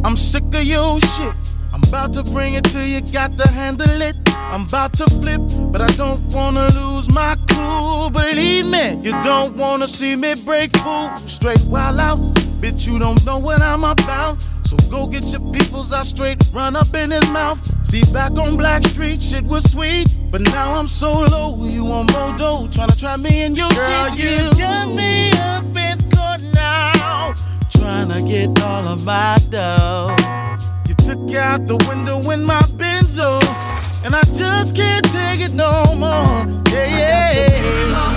I'm 0.03 0.15
sick 0.15 0.43
of 0.53 0.63
your 0.63 0.99
shit. 0.99 1.33
I'm 1.73 1.83
about 1.83 2.13
to 2.13 2.23
bring 2.23 2.53
it 2.55 2.63
to 2.65 2.83
you, 2.83 3.01
got 3.13 3.31
to 3.33 3.47
handle 3.49 4.01
it. 4.01 4.15
I'm 4.51 4.65
about 4.65 4.93
to 4.93 5.05
flip, 5.05 5.41
but 5.71 5.81
I 5.81 5.87
don't 5.91 6.21
wanna 6.33 6.67
lose 6.69 7.09
my 7.13 7.35
cool. 7.49 8.09
Believe 8.09 8.65
me, 8.65 8.95
you 9.03 9.11
don't 9.21 9.55
wanna 9.55 9.87
see 9.87 10.15
me 10.15 10.33
break 10.43 10.75
fool. 10.77 11.15
Straight 11.17 11.61
wild 11.67 11.99
out, 11.99 12.17
bitch, 12.59 12.87
you 12.87 12.97
don't 12.97 13.23
know 13.25 13.37
what 13.37 13.61
I'm 13.61 13.83
about. 13.83 14.41
So 14.63 14.77
go 14.89 15.07
get 15.07 15.23
your 15.25 15.41
peoples, 15.51 15.93
I 15.93 16.03
straight 16.03 16.41
run 16.53 16.75
up 16.75 16.93
in 16.93 17.11
his 17.11 17.29
mouth. 17.29 17.59
See, 17.85 18.03
back 18.13 18.31
on 18.31 18.57
Blackstreet, 18.57 19.21
shit 19.21 19.43
was 19.43 19.71
sweet. 19.71 20.07
But 20.31 20.41
now 20.41 20.73
I'm 20.75 20.87
so 20.87 21.11
low, 21.21 21.67
you 21.67 21.85
on 21.87 22.07
Modo, 22.07 22.67
trying 22.67 22.89
to 22.89 22.97
try 22.97 23.17
me 23.17 23.43
in 23.43 23.55
your 23.55 23.69
Girl. 23.69 24.09
You, 24.15 24.51
got 24.57 24.95
me 24.95 25.31
up 25.31 25.78
Tryna 27.33 27.71
trying 27.71 28.09
to 28.09 28.27
get 28.27 28.61
all 28.63 28.87
of 28.87 29.05
my 29.05 29.37
dough. 29.49 30.15
You 30.87 30.95
took 30.95 31.35
out 31.35 31.65
the 31.65 31.77
window 31.87 32.19
in 32.31 32.43
my 32.43 32.61
Benzo, 32.77 33.39
and 34.05 34.15
I 34.15 34.23
just 34.37 34.75
can't 34.75 35.05
take 35.11 35.41
it 35.41 35.53
no 35.53 35.95
more. 35.95 36.61
Yeah, 36.71 36.97
yeah. 36.97 38.08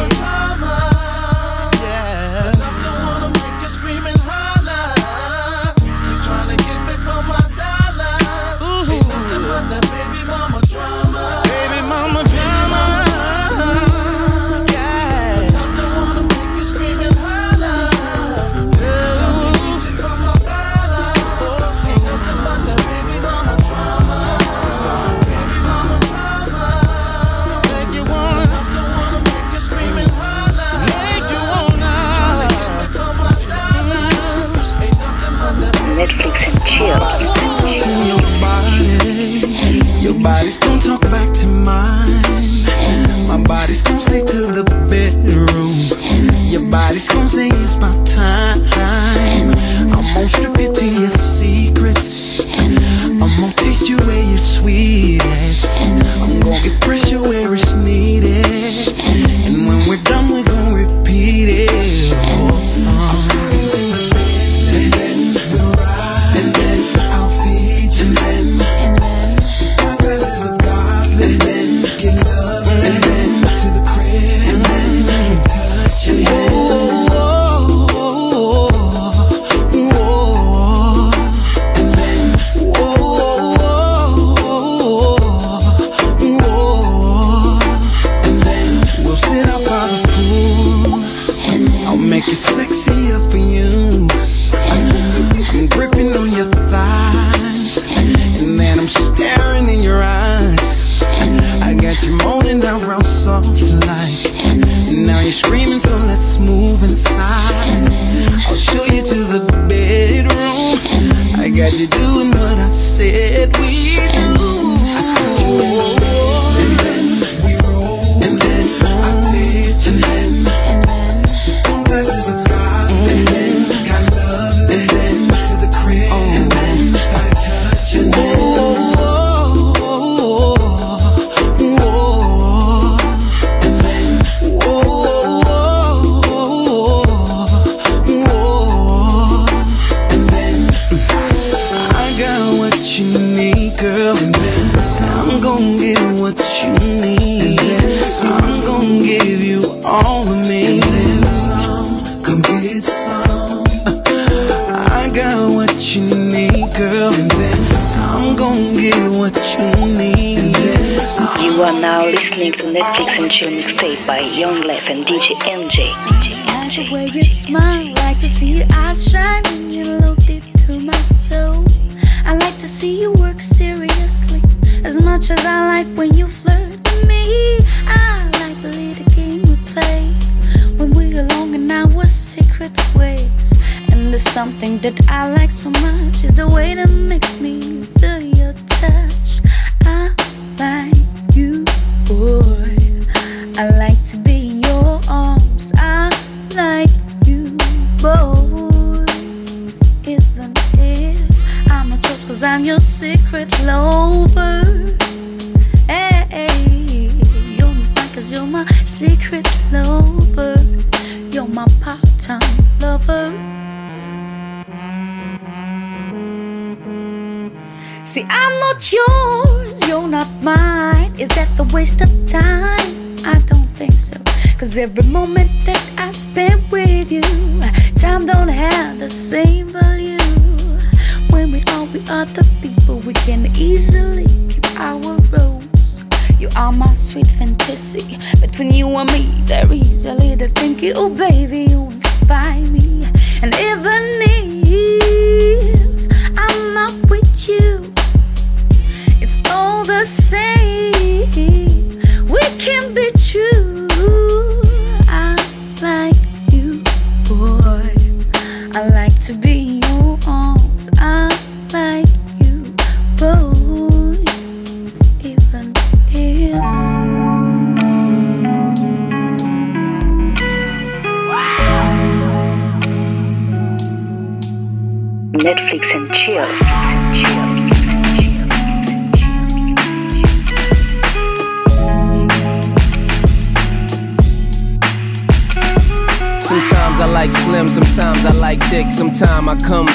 Same. 250.04 250.61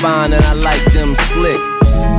Combine 0.07 0.31
and 0.31 0.45
I 0.45 0.53
like 0.53 0.85
them 0.93 1.15
slick. 1.15 1.59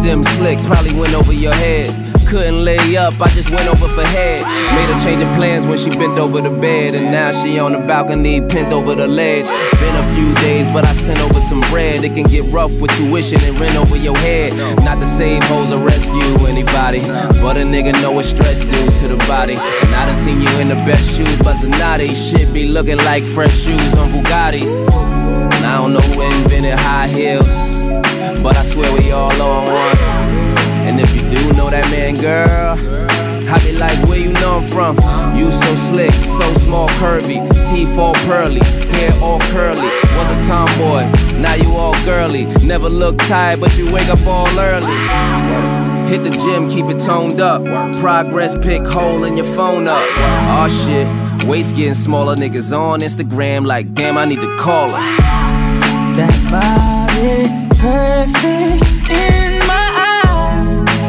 Them 0.05 0.23
slick 0.23 0.59
probably 0.65 0.93
went 0.93 1.15
over 1.15 1.33
your 1.33 1.55
head. 1.55 1.89
Couldn't 2.29 2.63
lay 2.63 2.99
up, 2.99 3.19
I 3.19 3.29
just 3.29 3.49
went 3.49 3.67
over 3.67 3.89
for 3.89 4.05
head. 4.05 4.41
Made 4.77 4.93
her 4.93 5.01
change 5.01 5.23
of 5.23 5.35
plans 5.35 5.65
when 5.65 5.79
she 5.79 5.89
bent 5.89 6.19
over 6.19 6.43
the 6.43 6.51
bed, 6.51 6.95
and 6.95 7.07
now 7.07 7.33
she 7.33 7.59
on 7.59 7.73
the 7.73 7.79
balcony, 7.79 8.43
pinned 8.43 8.75
over 8.75 8.95
the 8.95 9.09
ledge. 9.09 9.49
Been 9.81 9.97
a 9.97 10.15
few 10.15 10.35
days, 10.35 10.69
but 10.69 10.85
I 10.85 10.93
sent 10.93 11.19
over 11.21 11.41
some 11.41 11.63
bread. 11.71 12.05
It 12.05 12.13
can 12.13 12.25
get 12.25 12.45
rough 12.53 12.79
with 12.79 12.91
tuition 12.99 13.41
and 13.41 13.59
rent 13.59 13.77
over 13.77 13.97
your 13.97 14.17
head. 14.19 14.53
Not 14.85 14.99
to 14.99 15.07
save 15.07 15.43
hoes 15.45 15.73
or 15.73 15.83
rescue 15.83 16.47
anybody, 16.47 17.01
but 17.41 17.57
a 17.57 17.65
nigga 17.65 17.95
know 18.03 18.13
what 18.13 18.27
stress 18.27 18.61
do 18.61 18.81
to 19.01 19.09
the 19.09 19.17
body. 19.27 19.55
And 19.55 19.95
I 19.95 20.05
done 20.05 20.17
seen 20.17 20.43
you 20.43 20.51
in 20.61 20.69
the 20.69 20.81
best 20.85 21.17
shoes, 21.17 21.39
but 21.39 21.57
Zanotti 21.57 22.13
shit 22.15 22.53
be 22.53 22.69
looking 22.69 22.99
like 22.99 23.25
fresh 23.25 23.57
shoes 23.57 23.95
on 23.95 24.11
Bugattis. 24.11 24.75
And 25.59 25.67
I 25.67 25.79
don't 25.79 25.93
know 25.93 26.01
who 26.01 26.23
invented 26.23 26.79
high 26.79 27.09
heels, 27.09 27.49
but 28.43 28.57
I 28.57 28.63
swear 28.63 28.93
we 28.93 29.11
all 29.13 29.33
on 29.41 29.67
one. 29.67 29.97
And 30.87 31.01
if 31.01 31.15
you 31.15 31.23
do 31.31 31.53
know 31.53 31.71
that 31.71 31.89
man, 31.91 32.15
girl, 32.15 32.77
I 33.51 33.59
be 33.65 33.73
like, 33.73 33.99
where 34.09 34.19
you 34.19 34.33
know 34.35 34.59
I'm 34.59 34.69
from? 34.69 34.97
You 35.37 35.51
so 35.51 35.75
slick, 35.75 36.13
so 36.13 36.53
small, 36.55 36.89
curvy, 37.01 37.41
teeth 37.71 37.99
all 37.99 38.15
pearly, 38.27 38.61
hair 38.97 39.13
all 39.23 39.41
curly. 39.53 39.89
Was 40.17 40.31
a 40.31 40.47
tomboy, 40.47 41.05
now 41.41 41.55
you 41.55 41.71
all 41.73 41.95
girly. 42.05 42.47
Never 42.67 42.89
look 42.89 43.17
tired, 43.19 43.61
but 43.61 43.77
you 43.79 43.93
wake 43.93 44.09
up 44.09 44.25
all 44.27 44.49
early. 44.59 44.99
Hit 46.11 46.25
the 46.25 46.31
gym, 46.31 46.69
keep 46.69 46.87
it 46.87 46.99
toned 46.99 47.41
up. 47.41 47.63
Progress 47.97 48.57
pick 48.57 48.87
hole 48.87 49.25
in 49.25 49.37
your 49.37 49.47
phone 49.47 49.89
up. 49.89 50.07
Aw 50.19 50.69
shit, 50.69 51.47
waist 51.47 51.77
getting 51.77 51.95
smaller. 51.95 52.35
Niggas 52.35 52.77
on 52.77 53.01
Instagram 53.01 53.67
like, 53.67 53.93
damn, 53.95 54.17
I 54.17 54.25
need 54.25 54.41
to 54.41 54.57
call 54.57 54.89
her. 54.89 55.17
That 56.17 56.51
body 56.51 56.88
perfect 57.89 58.85
in 59.11 59.59
my 59.73 59.87
eyes. 60.13 61.07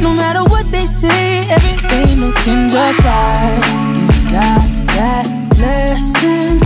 No 0.00 0.14
matter 0.14 0.42
what 0.52 0.70
they 0.70 0.86
say, 0.86 1.48
everything 1.56 2.20
looking 2.20 2.68
just 2.68 3.00
right. 3.00 3.96
You 3.96 4.30
got 4.38 4.62
that 4.96 5.26
blessing 5.56 6.60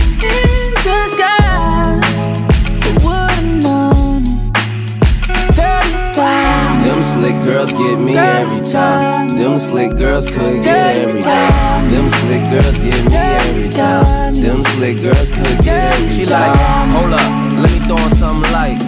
get 7.83 7.99
me 7.99 8.17
every 8.17 8.61
time. 8.61 9.27
Them 9.29 9.57
slick 9.57 9.97
girls 9.97 10.27
could 10.27 10.63
get 10.63 10.97
every 10.97 11.21
time. 11.21 11.91
Them 11.91 12.09
slick 12.09 12.43
girls 12.49 12.77
get 12.79 13.05
me 13.05 13.15
every 13.15 13.69
time. 13.69 14.33
Them 14.35 14.61
slick 14.73 15.01
girls 15.01 15.31
could 15.31 15.59
get 15.63 15.93
every 15.93 16.09
She 16.11 16.25
got 16.25 16.47
like, 16.47 16.89
hold 16.95 17.13
up, 17.13 17.61
let 17.61 17.71
me 17.71 17.79
throw 17.87 17.97
on 17.97 18.09
something 18.11 18.51
light. 18.51 18.79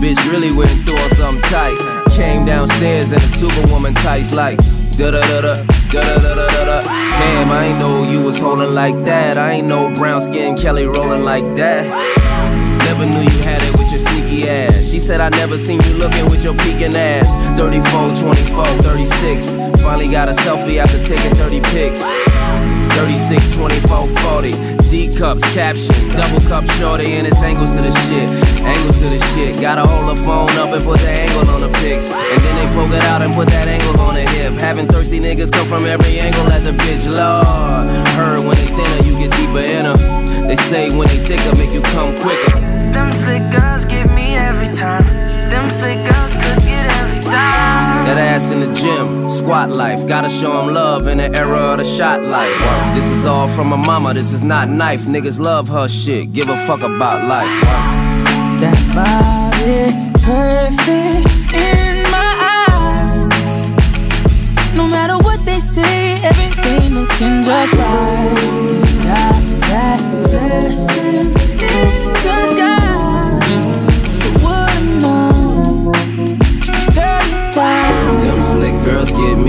Bitch 0.00 0.20
really 0.30 0.52
went 0.52 0.76
through 0.84 0.96
on 0.96 1.10
something 1.10 1.42
tight. 1.50 1.76
Came 2.16 2.44
downstairs 2.46 3.12
in 3.12 3.18
a 3.18 3.28
superwoman 3.40 3.94
tights 3.94 4.32
like 4.32 4.58
da 4.96 5.10
da 5.10 5.20
da 5.20 5.40
da 5.40 5.54
da 5.92 6.02
da 6.02 6.34
da 6.34 6.46
da 6.46 6.64
da. 6.64 6.80
Damn, 6.80 7.50
I 7.50 7.64
ain't 7.66 7.78
know 7.78 8.02
you 8.04 8.20
was 8.22 8.38
holding 8.38 8.74
like 8.74 9.02
that. 9.04 9.36
I 9.36 9.52
ain't 9.52 9.66
know 9.66 9.92
brown 9.94 10.20
skin 10.20 10.56
Kelly 10.56 10.86
rolling 10.86 11.24
like 11.24 11.54
that. 11.56 11.84
Never 12.90 13.06
knew 13.06 13.22
you 13.22 13.42
had 13.46 13.62
it 13.62 13.70
with 13.78 13.88
your 13.92 14.00
sneaky 14.02 14.48
ass. 14.48 14.90
She 14.90 14.98
said 14.98 15.20
I 15.20 15.28
never 15.28 15.56
seen 15.56 15.80
you 15.80 15.94
looking 15.94 16.28
with 16.28 16.42
your 16.42 16.54
peeking 16.54 16.96
ass. 16.96 17.30
34, 17.56 18.18
24, 18.18 18.66
36. 18.82 19.46
Finally 19.78 20.08
got 20.10 20.28
a 20.28 20.32
selfie 20.32 20.82
after 20.82 20.98
taking 21.06 21.30
30 21.38 21.60
pics. 21.70 22.02
36, 22.98 23.54
24, 23.54 24.08
40. 24.42 24.50
D 24.90 25.06
cups, 25.14 25.46
caption, 25.54 25.94
double 26.18 26.42
cup 26.50 26.66
shorty, 26.82 27.14
and 27.14 27.28
it's 27.28 27.38
angles 27.38 27.70
to 27.70 27.80
the 27.80 27.94
shit. 28.10 28.26
Angles 28.66 28.98
to 28.98 29.06
the 29.06 29.22
shit. 29.38 29.60
Gotta 29.60 29.86
hold 29.86 30.10
the 30.10 30.20
phone 30.26 30.50
up 30.58 30.74
and 30.74 30.82
put 30.82 30.98
the 30.98 31.08
angle 31.08 31.48
on 31.48 31.60
the 31.60 31.70
pics. 31.78 32.10
And 32.10 32.42
then 32.42 32.54
they 32.58 32.66
poke 32.74 32.90
it 32.90 33.06
out 33.06 33.22
and 33.22 33.32
put 33.32 33.46
that 33.50 33.68
angle 33.68 34.00
on 34.00 34.14
the 34.14 34.26
hip. 34.34 34.54
Having 34.54 34.88
thirsty 34.88 35.20
niggas 35.20 35.52
come 35.52 35.68
from 35.68 35.86
every 35.86 36.18
angle 36.18 36.50
at 36.50 36.66
the 36.66 36.72
bitch, 36.72 37.06
Lord. 37.06 37.86
Heard 38.18 38.42
when 38.42 38.58
they 38.58 38.66
thinner, 38.66 39.06
you 39.06 39.14
get 39.14 39.30
deeper 39.38 39.62
in 39.62 39.84
her. 39.86 40.48
They 40.48 40.56
say 40.56 40.90
when 40.90 41.06
they 41.06 41.18
thicker, 41.18 41.54
make 41.54 41.70
you 41.70 41.82
come 41.94 42.18
quicker. 42.18 42.69
Them 42.92 43.12
slick 43.12 43.42
girls 43.50 43.84
get 43.84 44.10
me 44.10 44.36
every 44.36 44.72
time. 44.72 45.06
Them 45.50 45.70
slick 45.70 45.98
girls 46.08 46.32
could 46.32 46.60
get 46.64 46.86
every 47.00 47.22
time. 47.22 48.04
That 48.06 48.18
ass 48.18 48.50
in 48.50 48.60
the 48.60 48.72
gym, 48.72 49.28
squat 49.28 49.70
life. 49.70 50.06
Gotta 50.08 50.28
show 50.28 50.52
'em 50.60 50.74
love 50.74 51.06
in 51.06 51.18
the 51.18 51.32
era 51.32 51.72
of 51.72 51.78
the 51.78 51.84
shot 51.84 52.22
life. 52.22 52.58
This 52.94 53.06
is 53.06 53.24
all 53.24 53.48
from 53.48 53.68
my 53.68 53.76
mama, 53.76 54.14
this 54.14 54.32
is 54.32 54.42
not 54.42 54.68
knife. 54.68 55.04
Niggas 55.06 55.38
love 55.38 55.68
her 55.68 55.88
shit, 55.88 56.32
give 56.32 56.48
a 56.48 56.56
fuck 56.66 56.82
about 56.82 57.24
life. 57.24 57.60
That 58.62 58.78
body 58.98 59.94
perfect 60.28 61.28
in 61.54 62.10
my 62.16 62.30
eyes. 62.58 63.50
No 64.74 64.86
matter 64.88 65.16
what 65.26 65.44
they 65.44 65.60
say, 65.60 66.20
everything 66.30 66.94
looking 66.94 67.42
just 67.42 67.74
right. 67.74 68.36
You 68.70 68.82
got 69.10 69.40
that 69.70 70.00
blessing 70.24 71.32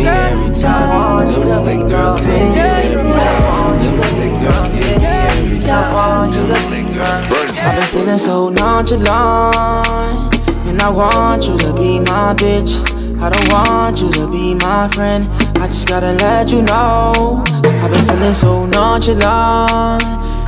me 0.01 0.07
every 0.07 0.53
time. 0.53 1.17
Them 1.19 1.47
slick 1.47 1.87
girls 1.87 2.15
can't 2.17 2.53
get 2.53 2.85
every 2.85 3.11
time. 3.11 3.79
Them 3.79 3.99
slick 3.99 4.33
girls 4.41 4.67
get 4.69 4.97
me 4.97 5.05
every 5.05 5.59
time. 5.59 6.31
Them 6.31 6.61
slick 6.67 6.87
girls 6.93 7.51
can't 7.51 7.57
I've 7.57 7.75
been 7.75 8.01
feeling 8.01 8.17
so 8.17 8.49
nonchalant. 8.49 10.35
And 10.67 10.81
I 10.81 10.89
want 10.89 11.47
you 11.47 11.57
to 11.57 11.73
be 11.73 11.99
my 11.99 12.33
bitch. 12.33 12.79
I 13.19 13.29
don't 13.29 13.49
want 13.51 14.01
you 14.01 14.11
to 14.11 14.27
be 14.27 14.55
my 14.55 14.87
friend. 14.89 15.27
I 15.57 15.67
just 15.67 15.87
gotta 15.87 16.13
let 16.13 16.51
you 16.51 16.61
know. 16.61 17.43
I've 17.63 17.93
been 17.93 18.05
feeling 18.07 18.33
so 18.33 18.65
nonchalant. 18.65 20.03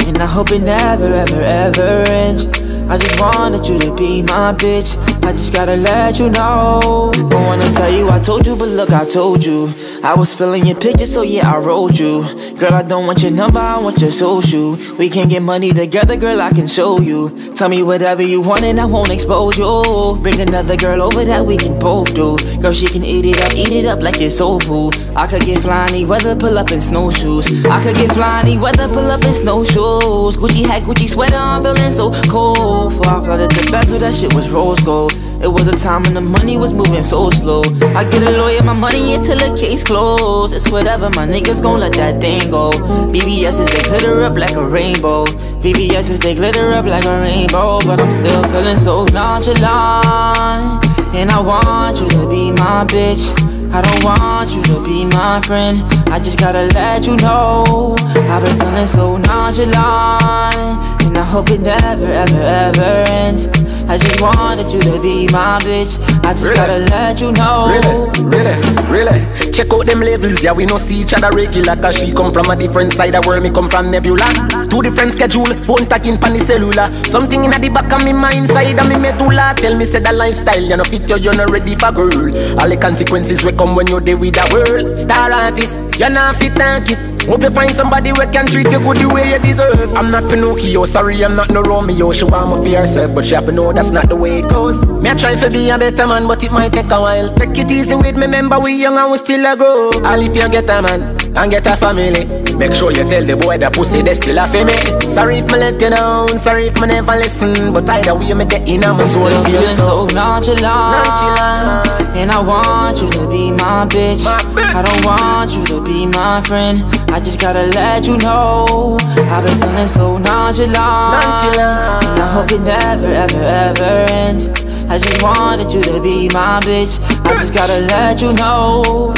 And 0.08 0.18
I 0.18 0.26
hope 0.26 0.52
it 0.52 0.62
never, 0.62 1.06
ever, 1.06 1.42
ever 1.42 2.04
ends. 2.10 2.48
I 2.90 2.98
just 2.98 3.20
wanted 3.20 3.68
you 3.68 3.80
to 3.80 3.96
be 3.96 4.22
my 4.22 4.54
bitch. 4.54 4.98
I 5.26 5.32
just 5.32 5.54
gotta 5.54 5.78
let 5.78 6.20
you 6.20 6.30
know. 6.30 7.12
Don't 7.14 7.46
wanna 7.46 7.72
tell 7.72 7.90
you 7.90 8.10
I 8.10 8.20
told 8.20 8.46
you, 8.46 8.56
but 8.56 8.68
look, 8.68 8.92
I 8.92 9.06
told 9.06 9.46
you. 9.46 9.74
I 10.04 10.14
was 10.16 10.34
feeling 10.34 10.66
your 10.66 10.78
picture, 10.78 11.06
so 11.06 11.22
yeah, 11.22 11.50
I 11.50 11.58
wrote 11.60 11.98
you. 11.98 12.24
Girl, 12.58 12.74
I 12.74 12.84
don't 12.84 13.08
want 13.08 13.24
your 13.24 13.32
number, 13.32 13.60
I 13.60 13.80
want 13.80 14.02
your 14.02 14.12
social. 14.12 14.78
We 15.00 15.10
can 15.10 15.30
get 15.30 15.42
money 15.42 15.72
together, 15.72 16.18
girl, 16.18 16.42
I 16.42 16.52
can 16.52 16.68
show 16.68 17.00
you. 17.00 17.30
Tell 17.56 17.70
me 17.70 17.84
whatever 17.84 18.22
you 18.22 18.42
want, 18.42 18.64
and 18.64 18.80
I 18.82 18.86
won't 18.86 19.12
expose 19.12 19.58
you. 19.58 20.20
Bring 20.22 20.42
another 20.42 20.76
girl 20.76 21.02
over 21.02 21.24
that 21.24 21.46
we 21.46 21.56
can 21.56 21.80
both 21.80 22.14
do. 22.14 22.38
Girl, 22.62 22.74
she 22.74 22.88
can 22.88 23.06
eat 23.06 23.26
it 23.26 23.40
up, 23.42 23.54
eat 23.54 23.72
it 23.72 23.86
up 23.86 24.02
like 24.02 24.20
it's 24.20 24.38
soul 24.38 24.60
food. 24.60 24.94
I 25.16 25.26
could 25.26 25.46
get 25.46 25.62
flying 25.62 26.08
weather, 26.08 26.36
pull 26.36 26.58
up 26.58 26.72
in 26.72 26.82
snowshoes. 26.82 27.48
I 27.66 27.82
could 27.82 27.96
get 27.96 28.12
flying 28.12 28.60
weather, 28.60 28.88
pull 28.90 29.10
up 29.10 29.24
in 29.24 29.32
snowshoes. 29.34 30.36
Gucci 30.36 30.66
hat, 30.66 30.84
Gucci 30.84 31.08
sweater, 31.08 31.38
I'm 31.38 31.64
feeling 31.64 31.92
so 31.92 32.12
cold. 32.30 32.92
Before 32.92 33.14
I 33.14 33.24
flooded 33.24 33.52
the 33.52 33.72
bezel, 33.72 34.00
that 34.00 34.14
shit 34.14 34.34
was 34.34 34.50
rose 34.50 34.82
gold. 34.82 35.13
It 35.42 35.48
was 35.48 35.68
a 35.68 35.78
time 35.78 36.04
when 36.04 36.14
the 36.14 36.22
money 36.22 36.58
was 36.58 36.74
moving 36.74 37.04
so 37.04 37.30
slow. 37.30 37.64
I 37.96 38.04
get 38.10 38.24
a 38.24 38.32
lawyer, 38.32 38.64
my 38.64 38.74
money 38.74 39.14
until 39.14 39.38
the 39.38 39.56
case 39.60 39.84
closed. 39.84 40.54
It's 40.54 40.70
whatever, 40.70 41.10
my 41.10 41.28
niggas 41.28 41.62
gon' 41.62 41.80
let 41.80 41.94
that 41.94 42.22
thing 42.22 42.50
go. 42.50 42.72
BBS's 43.12 43.70
they 43.70 43.84
glitter 43.84 44.24
up 44.24 44.38
like 44.38 44.56
a 44.56 44.66
rainbow. 44.66 45.26
BBS's 45.64 46.20
they 46.20 46.36
glitter 46.36 46.72
up 46.72 46.86
like 46.86 47.06
a 47.06 47.20
rainbow. 47.20 47.80
But 47.86 48.00
I'm 48.02 48.12
still 48.12 48.44
feeling 48.52 48.78
so 48.78 49.06
nonchalant. 49.06 50.86
And 51.14 51.30
I 51.30 51.40
want 51.40 52.00
you 52.00 52.10
to 52.10 52.28
be 52.30 52.52
my 52.52 52.86
bitch. 52.86 53.63
I 53.74 53.82
don't 53.82 54.04
want 54.04 54.56
you 54.56 54.62
to 54.62 54.84
be 54.86 55.06
my 55.06 55.42
friend. 55.42 55.82
I 56.12 56.20
just 56.20 56.38
gotta 56.38 56.68
let 56.76 57.08
you 57.08 57.18
know. 57.18 57.96
I've 58.30 58.44
been 58.46 58.60
feeling 58.60 58.86
so 58.86 59.18
nonchalant. 59.18 60.94
And 61.02 61.18
I 61.18 61.24
hope 61.24 61.50
it 61.50 61.60
never, 61.60 62.06
ever, 62.06 62.42
ever 62.42 63.04
ends. 63.10 63.48
I 63.90 63.98
just 63.98 64.22
wanted 64.22 64.72
you 64.72 64.80
to 64.80 65.02
be 65.02 65.28
my 65.32 65.58
bitch. 65.64 65.98
I 66.24 66.34
just 66.34 66.44
really? 66.44 66.56
gotta 66.56 66.78
let 66.92 67.20
you 67.20 67.32
know. 67.32 67.74
Really, 67.74 68.30
really, 68.30 69.20
really. 69.22 69.52
Check 69.52 69.74
out 69.74 69.86
them 69.88 70.02
labels, 70.02 70.44
yeah, 70.44 70.52
we 70.52 70.66
no 70.66 70.78
see 70.78 71.02
each 71.02 71.14
other 71.14 71.30
regular. 71.36 71.76
Cause 71.76 71.98
she 71.98 72.14
come 72.14 72.32
from 72.32 72.50
a 72.50 72.56
different 72.56 72.94
side 72.94 73.16
of 73.16 73.24
the 73.24 73.28
world, 73.28 73.42
me 73.42 73.50
come 73.50 73.70
from 73.70 73.90
Nebula. 73.90 74.68
Two 74.70 74.82
different 74.84 75.14
schedule, 75.14 75.46
phone 75.66 75.88
talking 75.88 76.18
pan 76.18 76.34
the 76.34 76.40
cellular. 76.40 76.94
Something 77.06 77.44
in 77.44 77.52
the 77.52 77.70
back 77.70 77.92
of 77.92 78.04
me 78.04 78.14
mind 78.14 78.50
side 78.50 78.80
of 78.80 78.88
me 78.88 78.98
medulla. 78.98 79.54
Tell 79.58 79.76
me, 79.76 79.86
say 79.86 80.00
that 80.00 80.16
lifestyle, 80.16 80.62
you 80.62 80.78
know, 80.78 80.84
fit 80.84 81.10
you, 81.10 81.18
you're 81.18 81.36
not 81.36 81.50
ready 81.50 81.76
for 81.76 81.92
girl. 81.92 82.60
All 82.60 82.70
the 82.70 82.78
consequences 82.78 83.44
come 83.63 83.63
when 83.72 83.88
you're 83.88 84.02
there 84.02 84.18
with 84.18 84.36
the 84.36 84.46
world. 84.54 85.00
Star 85.00 85.32
artist, 85.32 86.00
you're 86.00 86.10
not 86.10 86.36
fit, 86.36 86.60
and 86.60 86.90
it. 86.90 87.13
Hope 87.28 87.42
you 87.42 87.50
find 87.52 87.72
somebody 87.72 88.10
who 88.10 88.16
can 88.32 88.46
treat 88.46 88.72
you 88.72 88.80
good 88.80 88.98
the 88.98 89.08
way 89.08 89.32
you 89.32 89.40
deserve. 89.40 89.96
I'm 89.96 90.12
not 90.12 90.30
Pinocchio, 90.30 90.86
sorry, 90.86 91.24
I'm 91.24 91.36
not 91.36 91.50
no 91.52 91.62
Romeo. 91.62 92.12
She 92.12 92.26
want 92.26 92.64
me 92.64 92.72
for 92.72 92.78
herself, 92.80 93.16
but 93.16 93.26
she 93.26 93.36
have 93.36 93.46
to 93.46 93.52
know 93.52 93.72
that's 93.72 93.92
not 93.92 94.10
the 94.10 94.16
way 94.16 94.40
it 94.40 94.50
goes. 94.50 94.86
Me 95.02 95.10
I 95.10 95.16
try 95.16 95.36
to 95.36 95.50
be 95.50 95.70
a 95.70 95.78
better 95.78 96.06
man, 96.06 96.28
but 96.28 96.44
it 96.44 96.52
might 96.52 96.74
take 96.74 96.92
a 96.92 97.00
while. 97.00 97.34
Take 97.36 97.58
it 97.58 97.72
easy 97.72 97.96
with 97.96 98.16
me, 98.16 98.24
remember 98.24 98.60
we 98.60 98.74
young 98.74 98.98
and 98.98 99.12
we 99.12 99.18
still 99.18 99.46
a 99.46 99.56
grow. 99.56 99.92
All 100.04 100.22
if 100.22 100.36
you 100.36 100.50
get 100.50 100.70
a 100.70 100.82
man 100.82 101.18
and 101.36 101.52
get 101.52 101.66
a 101.66 101.78
family, 101.78 102.26
make 102.58 102.74
sure 102.74 102.92
you 102.92 103.08
tell 103.08 103.24
the 103.24 103.36
boy 103.38 103.58
that 103.58 103.74
pussy 103.74 104.02
they 104.02 104.14
still 104.16 104.38
a 104.38 104.48
for 104.48 104.66
me. 104.66 104.76
Sorry 105.10 105.38
if 105.40 105.48
me 105.52 105.58
let 105.58 105.82
you 105.82 105.90
down, 105.90 106.40
sorry 106.40 106.68
if 106.68 106.80
me 106.82 106.88
never 106.88 107.16
listen, 107.16 107.74
but 107.74 107.90
either 107.90 108.16
way 108.16 108.34
me 108.34 108.46
get 108.46 108.68
in 108.68 108.84
on 108.84 108.98
my 108.98 109.06
soul. 109.06 109.30
You're 109.30 109.46
feeling 109.46 109.76
so 109.76 110.06
nonchalant, 110.08 110.62
nonchalant, 110.62 112.18
and 112.18 112.32
I 112.32 112.40
want 112.42 113.02
you 113.02 113.10
to 113.12 113.28
be 113.30 113.52
my 113.52 113.88
bitch. 113.88 114.26
my 114.26 114.40
bitch. 114.54 114.76
I 114.76 114.82
don't 114.82 115.06
want 115.06 115.56
you 115.56 115.64
to 115.66 115.82
be 115.82 116.06
my 116.06 116.42
friend. 116.42 116.84
I 117.14 117.20
just 117.20 117.40
gotta 117.40 117.68
let 117.68 118.08
you 118.08 118.18
know. 118.18 118.98
I've 119.00 119.46
been 119.46 119.60
feeling 119.60 119.86
so 119.86 120.18
nonchalant. 120.18 120.74
And 120.74 122.20
I 122.20 122.28
hope 122.28 122.52
it 122.52 122.60
never, 122.62 123.06
ever, 123.06 123.38
ever 123.38 124.12
ends. 124.12 124.48
I 124.90 124.98
just 124.98 125.22
wanted 125.22 125.72
you 125.72 125.84
to 125.84 126.02
be 126.02 126.28
my 126.30 126.60
bitch. 126.62 127.00
I 127.24 127.34
just 127.34 127.54
gotta 127.54 127.82
let 127.82 128.20
you 128.20 128.34
know. 128.34 129.14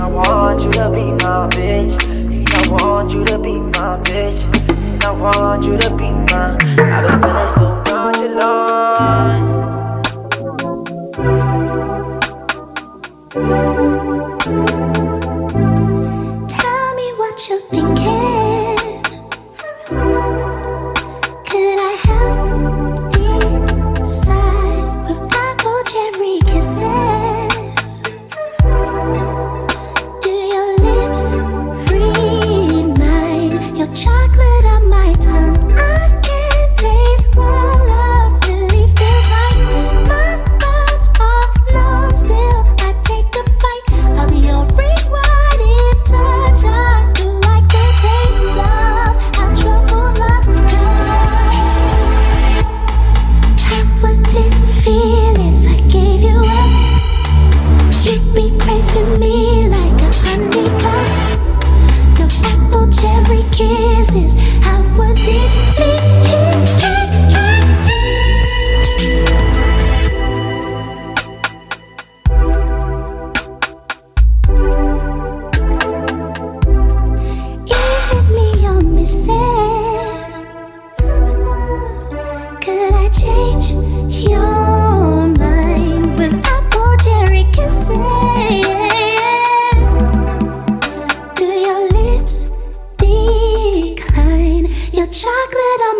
I 0.00 0.08
want 0.08 0.62
you 0.62 0.70
to 0.70 0.88
be 0.88 1.04
my 1.22 1.46
bitch. 1.52 2.48
I 2.54 2.82
want 2.82 3.10
you 3.10 3.22
to 3.26 3.38
be 3.38 3.52
my 3.52 4.00
bitch. 4.04 5.04
I 5.04 5.10
want 5.10 5.64
you 5.64 5.76
to 5.76 5.90
be 5.90 6.10
my 6.32 6.56
I've 6.78 7.06
been 7.06 7.20
feeling 7.20 7.54
so 7.56 7.82
nonchalant 7.92 8.99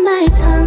my 0.04 0.28
tongue. 0.32 0.59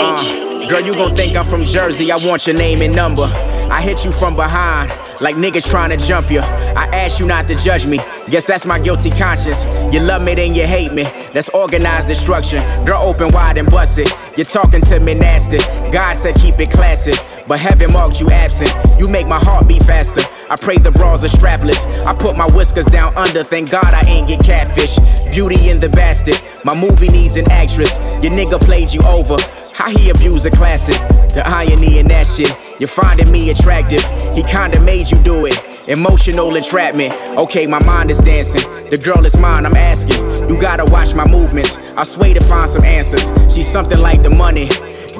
Uh, 0.00 0.68
girl, 0.68 0.80
you 0.80 0.94
gon' 0.94 1.16
think 1.16 1.36
I'm 1.36 1.44
from 1.44 1.64
Jersey. 1.64 2.12
I 2.12 2.16
want 2.16 2.46
your 2.46 2.56
name 2.56 2.82
and 2.82 2.94
number. 2.94 3.24
I 3.24 3.82
hit 3.82 4.04
you 4.04 4.12
from 4.12 4.36
behind, 4.36 4.90
like 5.20 5.34
niggas 5.36 5.68
trying 5.68 5.90
to 5.90 5.96
jump 5.96 6.30
you. 6.30 6.40
I 6.40 6.88
ask 6.92 7.18
you 7.18 7.26
not 7.26 7.48
to 7.48 7.56
judge 7.56 7.86
me. 7.86 7.98
Guess 8.28 8.46
that's 8.46 8.64
my 8.64 8.78
guilty 8.78 9.10
conscience. 9.10 9.64
You 9.92 10.00
love 10.00 10.22
me, 10.22 10.34
then 10.34 10.54
you 10.54 10.66
hate 10.66 10.92
me. 10.92 11.02
That's 11.32 11.48
organized 11.48 12.06
destruction. 12.08 12.62
Girl, 12.84 13.02
open 13.02 13.28
wide 13.32 13.58
and 13.58 13.68
bust 13.68 13.98
it. 13.98 14.14
You're 14.36 14.44
talking 14.44 14.80
to 14.82 15.00
me 15.00 15.14
nasty. 15.14 15.58
God 15.90 16.14
said 16.16 16.36
keep 16.36 16.60
it 16.60 16.70
classy. 16.70 17.12
But 17.46 17.60
heaven 17.60 17.92
marked 17.92 18.20
you 18.20 18.30
absent. 18.30 18.72
You 18.98 19.08
make 19.08 19.26
my 19.26 19.38
heart 19.38 19.68
beat 19.68 19.82
faster. 19.84 20.22
I 20.50 20.56
pray 20.56 20.78
the 20.78 20.90
bras 20.90 21.24
are 21.24 21.28
strapless. 21.28 21.86
I 22.06 22.14
put 22.14 22.36
my 22.36 22.46
whiskers 22.54 22.86
down 22.86 23.14
under. 23.16 23.44
Thank 23.44 23.70
God 23.70 23.92
I 23.92 24.02
ain't 24.08 24.28
get 24.28 24.44
catfish. 24.44 24.98
Beauty 25.30 25.70
in 25.70 25.80
the 25.80 25.88
bastard. 25.88 26.40
My 26.64 26.74
movie 26.74 27.08
needs 27.08 27.36
an 27.36 27.50
actress. 27.50 27.98
Your 28.22 28.32
nigga 28.32 28.60
played 28.60 28.92
you 28.92 29.02
over. 29.02 29.36
How 29.74 29.90
he 29.90 30.10
abused 30.10 30.46
a 30.46 30.50
classic. 30.50 30.96
The 31.34 31.42
irony 31.44 31.98
in 31.98 32.08
that 32.08 32.26
shit. 32.26 32.56
You're 32.80 32.88
finding 32.88 33.30
me 33.30 33.50
attractive. 33.50 34.02
He 34.34 34.42
kinda 34.42 34.80
made 34.80 35.10
you 35.10 35.18
do 35.18 35.46
it. 35.46 35.60
Emotional 35.88 36.54
entrapment. 36.56 37.12
Okay, 37.36 37.66
my 37.66 37.84
mind 37.84 38.10
is 38.10 38.18
dancing. 38.18 38.62
The 38.88 38.96
girl 38.96 39.26
is 39.26 39.36
mine, 39.36 39.66
I'm 39.66 39.76
asking. 39.76 40.48
You 40.48 40.56
gotta 40.58 40.84
watch 40.90 41.14
my 41.14 41.26
movements. 41.26 41.76
I 41.96 42.04
sway 42.04 42.32
to 42.32 42.40
find 42.40 42.70
some 42.70 42.84
answers. 42.84 43.30
She's 43.54 43.68
something 43.68 44.00
like 44.00 44.22
the 44.22 44.30
money. 44.30 44.70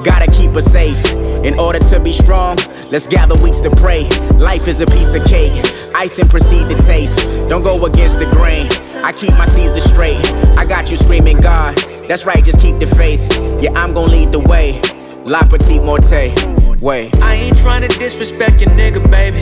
Gotta 0.05 0.29
keep 0.29 0.51
her 0.51 0.61
safe. 0.61 1.03
In 1.43 1.57
order 1.57 1.79
to 1.79 1.99
be 1.99 2.13
strong, 2.13 2.57
let's 2.91 3.07
gather 3.07 3.33
weeks 3.43 3.59
to 3.61 3.71
pray. 3.71 4.07
Life 4.37 4.67
is 4.67 4.79
a 4.79 4.85
piece 4.85 5.15
of 5.15 5.25
cake. 5.25 5.51
Ice 5.95 6.19
and 6.19 6.29
proceed 6.29 6.69
to 6.69 6.75
taste. 6.83 7.21
Don't 7.49 7.63
go 7.63 7.83
against 7.87 8.19
the 8.19 8.25
grain. 8.27 8.67
I 9.03 9.11
keep 9.13 9.31
my 9.31 9.45
Caesar 9.45 9.81
straight. 9.81 10.23
I 10.59 10.65
got 10.65 10.91
you 10.91 10.97
screaming 10.97 11.41
God. 11.41 11.75
That's 12.07 12.23
right, 12.23 12.43
just 12.45 12.59
keep 12.59 12.77
the 12.77 12.85
faith. 12.85 13.25
Yeah, 13.59 13.71
I'm 13.71 13.93
gonna 13.95 14.11
lead 14.11 14.31
the 14.31 14.39
way. 14.39 14.79
La 15.25 15.41
Petite 15.41 15.81
Morte. 15.81 16.35
Way. 16.81 17.09
I 17.23 17.33
ain't 17.35 17.57
trying 17.57 17.81
to 17.81 17.87
disrespect 17.97 18.61
your 18.61 18.69
nigga, 18.71 19.09
baby. 19.09 19.41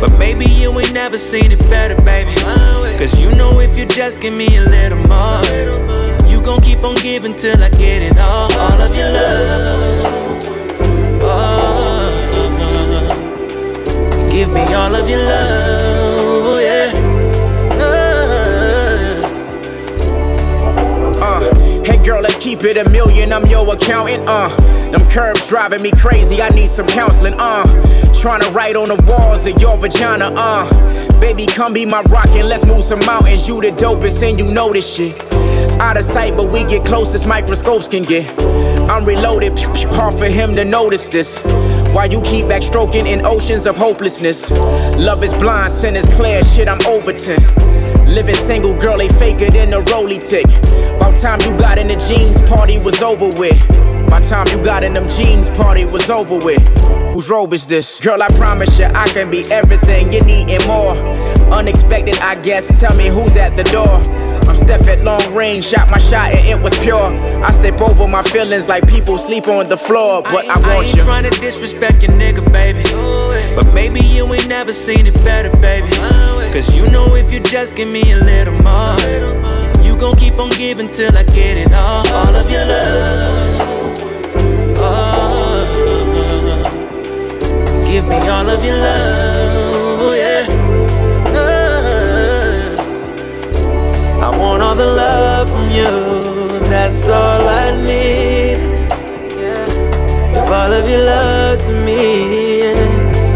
But 0.00 0.18
maybe 0.18 0.46
you 0.46 0.70
ain't 0.80 0.94
never 0.94 1.18
seen 1.18 1.52
it 1.52 1.58
better, 1.68 2.00
baby. 2.00 2.34
Cause 2.96 3.22
you 3.22 3.36
know 3.36 3.60
if 3.60 3.76
you 3.76 3.84
just 3.84 4.22
give 4.22 4.32
me 4.32 4.56
a 4.56 4.62
little 4.62 4.98
more, 5.06 5.42
gon' 6.52 6.60
keep 6.60 6.84
on 6.84 6.94
giving 6.96 7.34
till 7.34 7.62
I 7.62 7.70
get 7.70 8.02
it 8.02 8.18
all. 8.18 8.52
All 8.58 8.82
of 8.82 8.94
your 8.94 9.10
love. 9.10 10.44
Oh, 11.22 12.28
give 14.30 14.50
me 14.52 14.60
all 14.74 14.94
of 14.94 15.08
your 15.08 15.20
love, 15.20 16.60
yeah. 16.60 16.92
Uh, 21.22 21.40
hey 21.84 22.04
girl, 22.04 22.20
let's 22.20 22.36
keep 22.36 22.64
it 22.64 22.76
a 22.76 22.88
million. 22.90 23.32
I'm 23.32 23.46
your 23.46 23.72
accountant. 23.72 24.24
Uh, 24.26 24.48
them 24.90 25.08
curves 25.08 25.48
driving 25.48 25.80
me 25.82 25.90
crazy. 25.92 26.42
I 26.42 26.50
need 26.50 26.68
some 26.68 26.86
counseling. 26.86 27.34
Uh, 27.38 27.64
trying 28.12 28.42
to 28.42 28.50
write 28.50 28.76
on 28.76 28.88
the 28.88 29.02
walls 29.06 29.46
of 29.46 29.58
your 29.60 29.78
vagina. 29.78 30.30
Uh, 30.36 30.68
baby, 31.22 31.46
come 31.46 31.72
be 31.72 31.86
my 31.86 32.02
rock 32.10 32.30
and 32.30 32.48
let's 32.48 32.66
move 32.66 32.82
some 32.82 32.98
mountains. 33.06 33.46
You 33.46 33.60
the 33.60 33.70
dopest 33.70 34.28
and 34.28 34.40
you 34.40 34.50
know 34.50 34.72
this 34.72 34.92
shit. 34.92 35.16
Out 35.80 35.96
of 35.96 36.04
sight, 36.04 36.36
but 36.36 36.50
we 36.50 36.64
get 36.64 36.84
close 36.84 37.14
as 37.14 37.26
microscopes 37.26 37.86
can 37.86 38.02
get. 38.02 38.26
I'm 38.90 39.04
reloaded, 39.04 39.56
pew, 39.56 39.72
pew, 39.72 39.86
hard 39.86 40.16
for 40.18 40.26
him 40.26 40.56
to 40.56 40.64
notice 40.64 41.08
this. 41.08 41.40
While 41.94 42.10
you 42.10 42.22
keep 42.22 42.46
backstroking 42.46 43.06
in 43.06 43.24
oceans 43.24 43.66
of 43.66 43.76
hopelessness. 43.76 44.50
Love 44.50 45.22
is 45.22 45.32
blind, 45.34 45.70
sin 45.70 45.94
is 45.94 46.12
clear, 46.16 46.42
shit, 46.42 46.66
I'm 46.66 46.84
over 46.86 47.12
Overton. 47.12 47.40
Living 48.06 48.34
single, 48.34 48.74
girl, 48.80 48.98
they 48.98 49.08
faker 49.08 49.48
than 49.48 49.72
a 49.74 49.80
rolly 49.92 50.18
tick. 50.18 50.46
About 50.96 51.16
time 51.16 51.40
you 51.42 51.56
got 51.56 51.80
in 51.80 51.86
the 51.86 51.96
jeans, 52.08 52.40
party 52.50 52.78
was 52.78 53.00
over 53.00 53.28
with. 53.38 53.60
By 54.10 54.20
time 54.22 54.48
you 54.48 54.62
got 54.64 54.82
in 54.82 54.92
them 54.92 55.08
jeans, 55.08 55.48
party 55.50 55.84
was 55.84 56.10
over 56.10 56.36
with. 56.36 56.62
Whose 57.12 57.28
robe 57.28 57.52
is 57.52 57.66
this? 57.66 58.00
Girl, 58.00 58.22
I 58.22 58.28
promise 58.38 58.78
you, 58.78 58.86
I 58.86 59.06
can 59.08 59.30
be 59.30 59.44
everything 59.50 60.12
you 60.12 60.22
need 60.22 60.48
and 60.48 60.66
more. 60.66 60.96
Unexpected, 61.52 62.18
I 62.20 62.36
guess. 62.36 62.80
Tell 62.80 62.96
me 62.96 63.08
who's 63.08 63.36
at 63.36 63.54
the 63.54 63.64
door. 63.64 64.00
I'm 64.48 64.56
Steph 64.66 64.88
at 64.88 65.04
long 65.04 65.34
range, 65.34 65.64
shot 65.64 65.90
my 65.90 65.98
shot 65.98 66.32
and 66.32 66.48
it 66.48 66.62
was 66.62 66.76
pure. 66.78 67.12
I 67.44 67.50
step 67.52 67.80
over 67.82 68.08
my 68.08 68.22
feelings 68.22 68.66
like 68.66 68.88
people 68.88 69.18
sleep 69.18 69.46
on 69.46 69.68
the 69.68 69.76
floor, 69.76 70.22
but 70.22 70.46
I, 70.46 70.54
I 70.54 70.74
want 70.74 70.86
ain't 70.86 70.96
you. 70.96 71.02
trying 71.02 71.24
to 71.24 71.38
disrespect 71.38 72.02
your 72.02 72.12
nigga, 72.12 72.50
baby. 72.50 72.82
But 73.54 73.74
maybe 73.74 74.00
you 74.00 74.32
ain't 74.32 74.48
never 74.48 74.72
seen 74.72 75.06
it 75.06 75.14
better, 75.22 75.50
baby. 75.58 75.92
Cause 76.52 76.74
you 76.76 76.90
know 76.90 77.14
if 77.14 77.30
you 77.30 77.40
just 77.40 77.76
give 77.76 77.90
me 77.90 78.12
a 78.12 78.16
little 78.16 78.54
more, 78.54 78.96
you 79.84 79.98
gon' 79.98 80.16
keep 80.16 80.38
on 80.38 80.48
giving 80.50 80.90
till 80.90 81.14
I 81.14 81.24
get 81.24 81.58
it 81.58 81.72
all. 81.74 82.08
All 82.08 82.34
of 82.34 82.50
your 82.50 82.64
love. 82.64 83.41
Give 87.92 88.08
me 88.08 88.16
all 88.26 88.48
of 88.48 88.64
your 88.64 88.74
love, 88.74 90.00
oh, 90.00 90.14
yeah. 90.14 90.46
Ah. 91.36 92.72
I 94.26 94.28
want 94.38 94.62
all 94.62 94.74
the 94.74 94.86
love 94.86 95.50
from 95.50 95.70
you, 95.70 95.92
that's 96.70 97.06
all 97.10 97.46
I 97.46 97.70
need. 97.90 98.58
Yeah. 99.42 99.66
Give 100.32 100.50
all 100.60 100.72
of 100.72 100.88
your 100.88 101.04
love 101.04 101.58
to 101.66 101.72
me, 101.86 102.72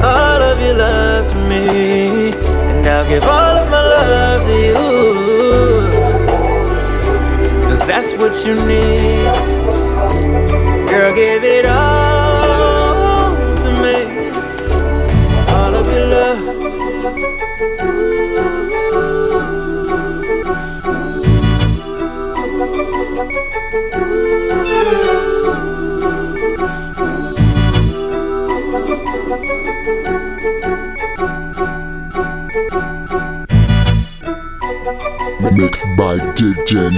all 0.02 0.40
of 0.50 0.58
your 0.64 0.76
love 0.84 1.30
to 1.32 1.38
me, 1.50 2.32
and 2.32 2.86
I'll 2.88 3.06
give 3.06 3.24
all 3.24 3.56
of 3.60 3.68
my 3.68 3.82
love 3.94 4.42
to 4.48 4.54
you. 4.68 4.80
Cause 7.68 7.82
that's 7.90 8.16
what 8.16 8.34
you 8.46 8.54
need. 8.66 9.26
Girl, 10.88 11.12
give 11.14 11.44
it 11.44 11.66
all 11.66 12.15
Mixed 35.56 35.86
by 35.96 36.18
DJ 36.36 36.92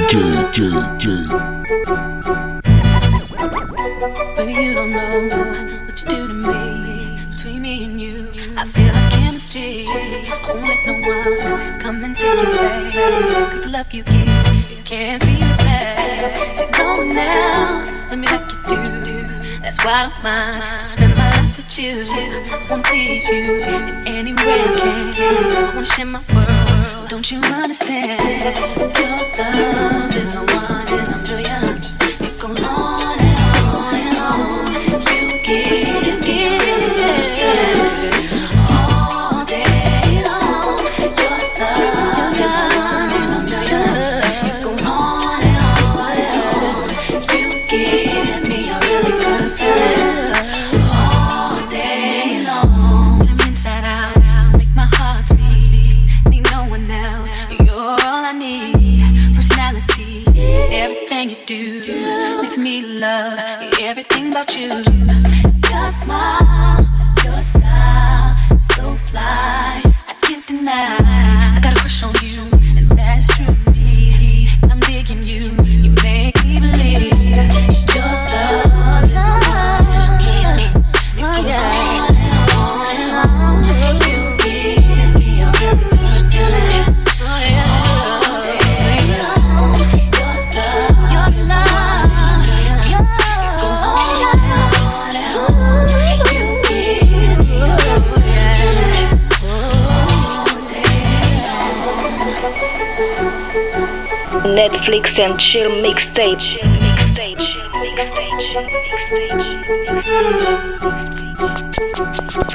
you 13.95 14.03
give 14.03 14.85
can't 14.85 15.23
be 15.23 15.35
replaced. 15.35 16.37
Since 16.57 16.71
no 16.79 16.97
one 16.97 17.17
else, 17.17 17.91
let 18.11 18.19
me 18.19 18.27
like 18.27 18.51
you 18.53 19.05
do. 19.05 19.61
That's 19.61 19.83
why 19.85 19.93
I 19.93 20.09
don't 20.09 20.23
mind 20.23 20.81
to 20.81 20.87
spend 20.87 21.17
my 21.17 21.31
life 21.31 21.57
with 21.57 21.79
you. 21.79 22.05
I 22.07 22.67
wanna 22.71 22.83
please 22.83 23.29
you 23.29 23.57
in 23.57 24.07
any 24.07 24.33
way 24.33 24.43
I 24.43 24.77
can. 24.79 25.15
I 25.17 25.75
wanna 25.75 25.85
share 25.85 26.07
my 26.07 26.23
world. 26.35 27.09
Don't 27.09 27.31
you 27.31 27.41
understand? 27.41 28.57
Your 28.79 29.73
love 29.75 30.17
is 30.17 30.35
a 30.37 30.41
one 30.41 30.89
in 30.89 31.07
a 31.13 31.19
million. 31.29 31.65
It 31.65 31.68
Netflix 105.19 105.31
and 105.31 105.41
chill 105.41 105.71
mixtape. 105.83 106.39
Mixtape. 112.21 112.48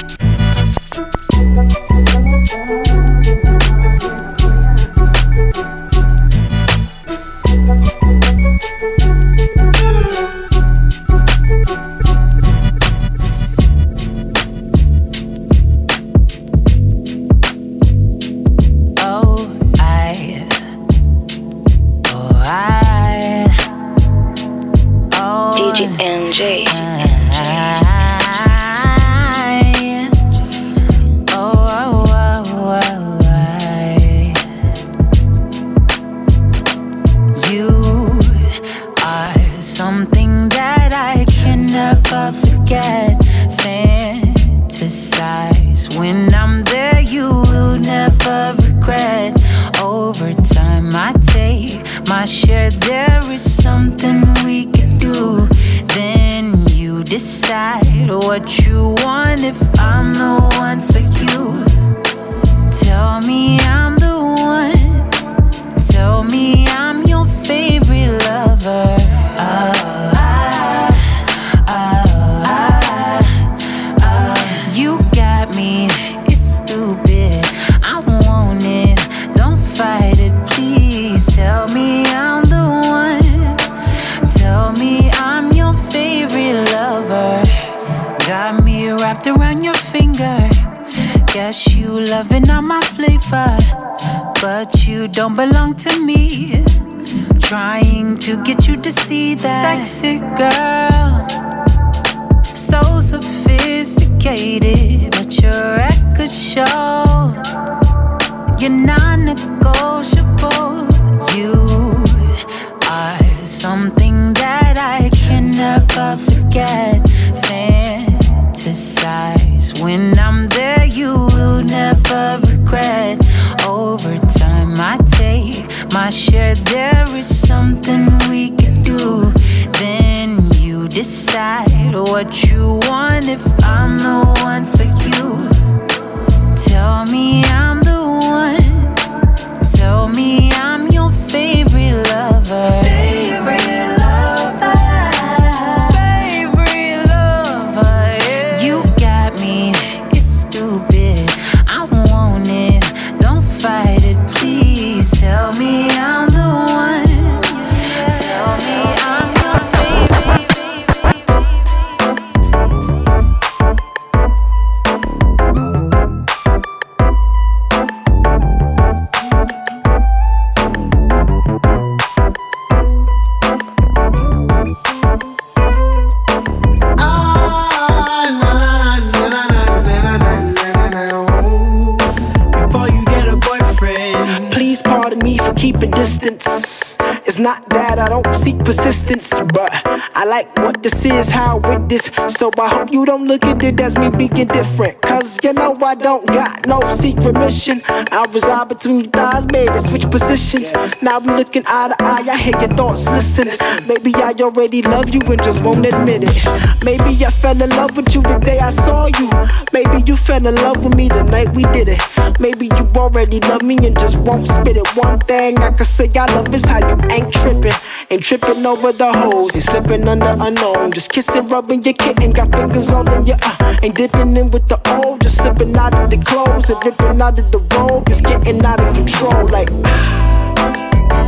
So 192.44 192.50
I 192.58 192.68
hope 192.68 192.92
you 192.92 193.06
don't 193.06 193.26
look 193.26 193.42
at 193.46 193.62
it 193.62 193.80
as 193.80 193.96
me 193.96 194.10
being 194.10 194.48
different. 194.48 195.00
Cause 195.00 195.38
you 195.42 195.54
know 195.54 195.74
I 195.82 195.94
don't 195.94 196.26
got 196.26 196.63
no 196.66 196.80
secret 196.96 197.34
mission. 197.34 197.80
I 197.88 198.26
reside 198.32 198.68
between 198.68 199.00
your 199.00 199.10
thighs, 199.10 199.46
baby, 199.46 199.78
switch 199.80 200.10
positions. 200.10 200.72
Now 201.02 201.18
we 201.18 201.32
looking 201.32 201.64
eye 201.66 201.88
to 201.88 202.02
eye, 202.02 202.24
I 202.30 202.36
hear 202.36 202.58
your 202.58 202.68
thoughts, 202.68 203.06
listen. 203.06 203.48
Maybe 203.88 204.14
I 204.14 204.32
already 204.40 204.82
love 204.82 205.14
you 205.14 205.20
and 205.20 205.42
just 205.42 205.62
won't 205.62 205.84
admit 205.84 206.22
it. 206.24 206.84
Maybe 206.84 207.24
I 207.24 207.30
fell 207.30 207.60
in 207.60 207.70
love 207.70 207.96
with 207.96 208.14
you 208.14 208.22
the 208.22 208.38
day 208.38 208.58
I 208.58 208.70
saw 208.70 209.06
you. 209.06 209.30
Maybe 209.72 210.02
you 210.06 210.16
fell 210.16 210.46
in 210.46 210.54
love 210.56 210.82
with 210.82 210.94
me 210.94 211.08
the 211.08 211.22
night 211.22 211.54
we 211.54 211.64
did 211.64 211.88
it. 211.88 212.00
Maybe 212.40 212.66
you 212.66 212.88
already 212.96 213.40
love 213.40 213.62
me 213.62 213.76
and 213.86 213.98
just 213.98 214.18
won't 214.18 214.46
spit 214.46 214.76
it. 214.76 214.88
One 214.96 215.18
thing 215.20 215.58
I 215.58 215.70
can 215.70 215.84
say 215.84 216.10
I 216.14 216.26
love 216.34 216.54
is 216.54 216.64
how 216.64 216.78
you 216.78 217.10
ain't 217.10 217.32
tripping. 217.32 217.72
Ain't 218.10 218.22
tripping 218.22 218.64
over 218.66 218.92
the 218.92 219.12
holes, 219.12 219.54
you 219.54 219.60
slipping 219.60 220.06
under 220.06 220.36
unknown. 220.40 220.92
Just 220.92 221.10
kissing, 221.10 221.48
rubbing 221.48 221.82
your 221.82 221.94
kitten, 221.94 222.30
got 222.30 222.52
fingers 222.52 222.88
all 222.88 223.08
in 223.10 223.24
your 223.26 223.36
uh. 223.42 223.76
Ain't 223.82 223.96
dipping 223.96 224.36
in 224.36 224.50
with 224.50 224.68
the 224.68 224.78
old, 224.94 225.22
just 225.22 225.38
slipping 225.38 225.74
out 225.76 225.94
of 225.94 226.10
the 226.10 226.18
clothes 226.24 226.53
and 226.54 226.84
ripping 226.84 227.20
out 227.20 227.38
of 227.38 227.50
the 227.50 227.58
robe. 227.58 228.06
Just 228.06 228.24
getting 228.24 228.64
out 228.64 228.80
of 228.80 228.94
control, 228.94 229.48
like. 229.48 229.68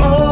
oh. 0.02 0.25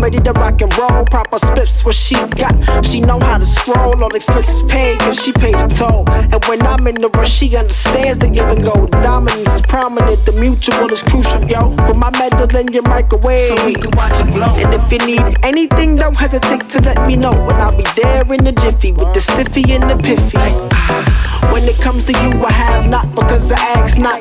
Ready 0.00 0.18
to 0.18 0.32
rock 0.32 0.60
and 0.60 0.76
roll. 0.78 1.04
Proper 1.04 1.38
splits 1.38 1.84
what 1.84 1.94
she 1.94 2.16
got. 2.36 2.54
She 2.84 3.00
know 3.00 3.18
how 3.20 3.38
to 3.38 3.46
scroll. 3.46 4.02
All 4.02 4.14
expenses 4.14 4.62
paid, 4.64 4.98
cause 5.00 5.22
she 5.22 5.32
paid 5.32 5.54
the 5.54 5.68
toll. 5.68 6.08
And 6.08 6.44
when 6.46 6.62
I'm 6.62 6.86
in 6.86 6.96
the 6.96 7.08
rush, 7.10 7.32
she 7.32 7.56
understands 7.56 8.18
the 8.18 8.28
give 8.28 8.48
and 8.48 8.62
go. 8.64 8.86
The 8.86 9.00
dominance 9.02 9.54
is 9.54 9.60
prominent, 9.62 10.24
the 10.26 10.32
mutual 10.32 10.90
is 10.92 11.02
crucial, 11.02 11.44
yo. 11.44 11.74
Put 11.86 11.96
my 11.96 12.10
metal 12.10 12.56
in 12.56 12.72
your 12.72 12.82
microwave. 12.82 13.48
So 13.48 13.66
we 13.66 13.74
can 13.74 13.90
watch 13.92 14.18
it 14.20 14.32
glow. 14.32 14.54
And 14.56 14.74
if 14.74 14.92
you 14.92 14.98
need 15.06 15.36
anything, 15.44 15.96
don't 15.96 16.14
hesitate 16.14 16.68
to 16.70 16.80
let 16.80 17.06
me 17.06 17.16
know. 17.16 17.32
And 17.32 17.58
I'll 17.62 17.76
be 17.76 17.84
there 17.96 18.22
in 18.32 18.44
the 18.44 18.52
jiffy 18.52 18.92
with 18.92 19.12
the 19.14 19.20
stiffy 19.20 19.72
and 19.72 19.84
the 19.84 19.94
piffy. 19.94 21.52
When 21.52 21.64
it 21.64 21.76
comes 21.80 22.04
to 22.04 22.12
you, 22.12 22.44
I 22.44 22.52
have 22.52 22.88
not 22.88 23.14
because 23.14 23.52
I 23.52 23.58
ask 23.58 23.98
not. 23.98 24.20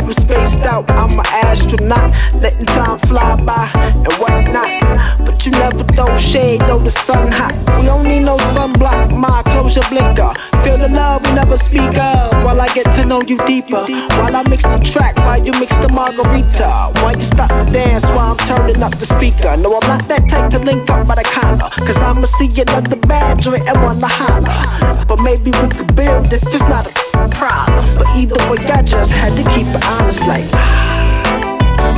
I'm 0.00 0.12
spaced 0.12 0.60
out, 0.60 0.90
I'm 0.90 1.18
an 1.18 1.26
astronaut, 1.26 2.14
letting 2.42 2.66
time 2.66 2.98
fly 3.00 3.36
by 3.44 3.70
and 3.74 4.12
whatnot. 4.14 5.24
But 5.24 5.44
you 5.46 5.52
never 5.52 5.84
throw 5.84 6.16
shade, 6.16 6.60
though 6.62 6.78
the 6.78 6.90
sun 6.90 7.30
hot. 7.32 7.54
We 7.78 7.86
don't 7.86 8.04
need 8.04 8.24
no 8.24 8.36
sunblock, 8.54 9.16
my 9.16 9.42
close 9.44 9.76
your 9.76 9.88
blinker. 9.88 10.32
Feel 10.62 10.78
the 10.78 10.88
love 10.88 11.24
we 11.24 11.32
never 11.32 11.56
speak 11.56 11.96
of 11.98 12.32
while 12.44 12.60
I 12.60 12.68
get 12.74 12.86
to 12.94 13.04
know 13.04 13.22
you 13.22 13.38
deeper. 13.46 13.84
While 14.18 14.36
I 14.36 14.42
mix 14.48 14.62
the 14.62 14.78
track, 14.78 15.16
while 15.16 15.42
you 15.44 15.52
mix 15.52 15.76
the 15.78 15.88
margarita. 15.88 16.92
While 17.02 17.16
you 17.16 17.22
stop 17.22 17.48
the 17.50 17.72
dance 17.72 18.04
while 18.06 18.32
I'm 18.32 18.36
turning 18.46 18.82
up 18.82 18.94
the 18.98 19.06
speaker. 19.06 19.56
No, 19.56 19.78
I'm 19.78 19.88
not 19.88 20.08
that 20.08 20.28
type 20.28 20.50
to 20.50 20.58
link 20.58 20.88
up 20.90 21.06
by 21.06 21.16
the 21.16 21.24
collar. 21.24 21.70
Cause 21.86 21.98
I'ma 21.98 22.26
see 22.26 22.48
another 22.60 22.96
bad 23.06 23.40
joint 23.40 23.68
and 23.68 23.82
wanna 23.82 24.06
holler. 24.06 25.04
But 25.06 25.20
maybe 25.22 25.50
we 25.50 25.68
could 25.68 25.94
build 25.96 26.32
if 26.32 26.42
it's 26.46 26.62
not 26.68 26.86
a 26.86 27.28
problem. 27.28 27.98
But 27.98 28.08
either 28.16 28.38
way, 28.50 28.58
I 28.70 28.82
just 28.82 29.12
had 29.12 29.34
to 29.36 29.44
keep 29.50 29.66
it 29.74 29.84
honest 29.84 30.26
like. 30.26 30.44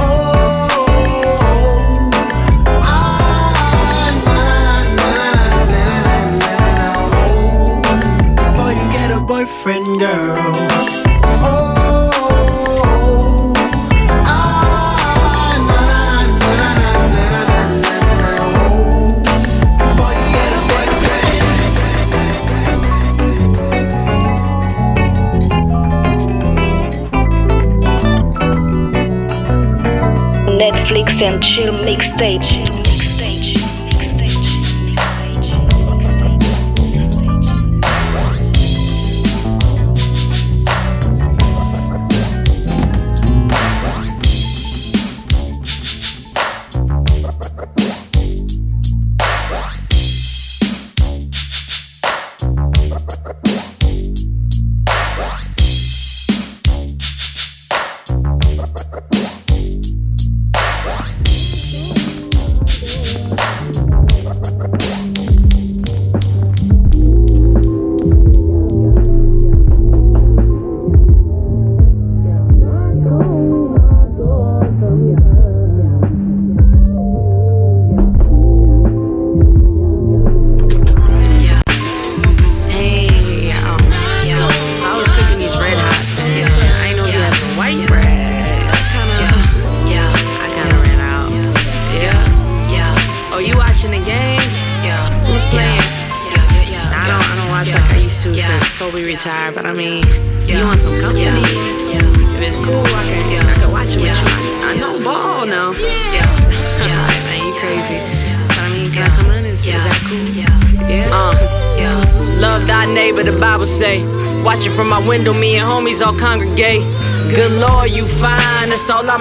Oh. 0.00 0.44
boyfriend 9.26 9.98
girl 10.00 10.63
And 31.22 31.40
chill 31.42 31.72
mixtape. 31.72 32.73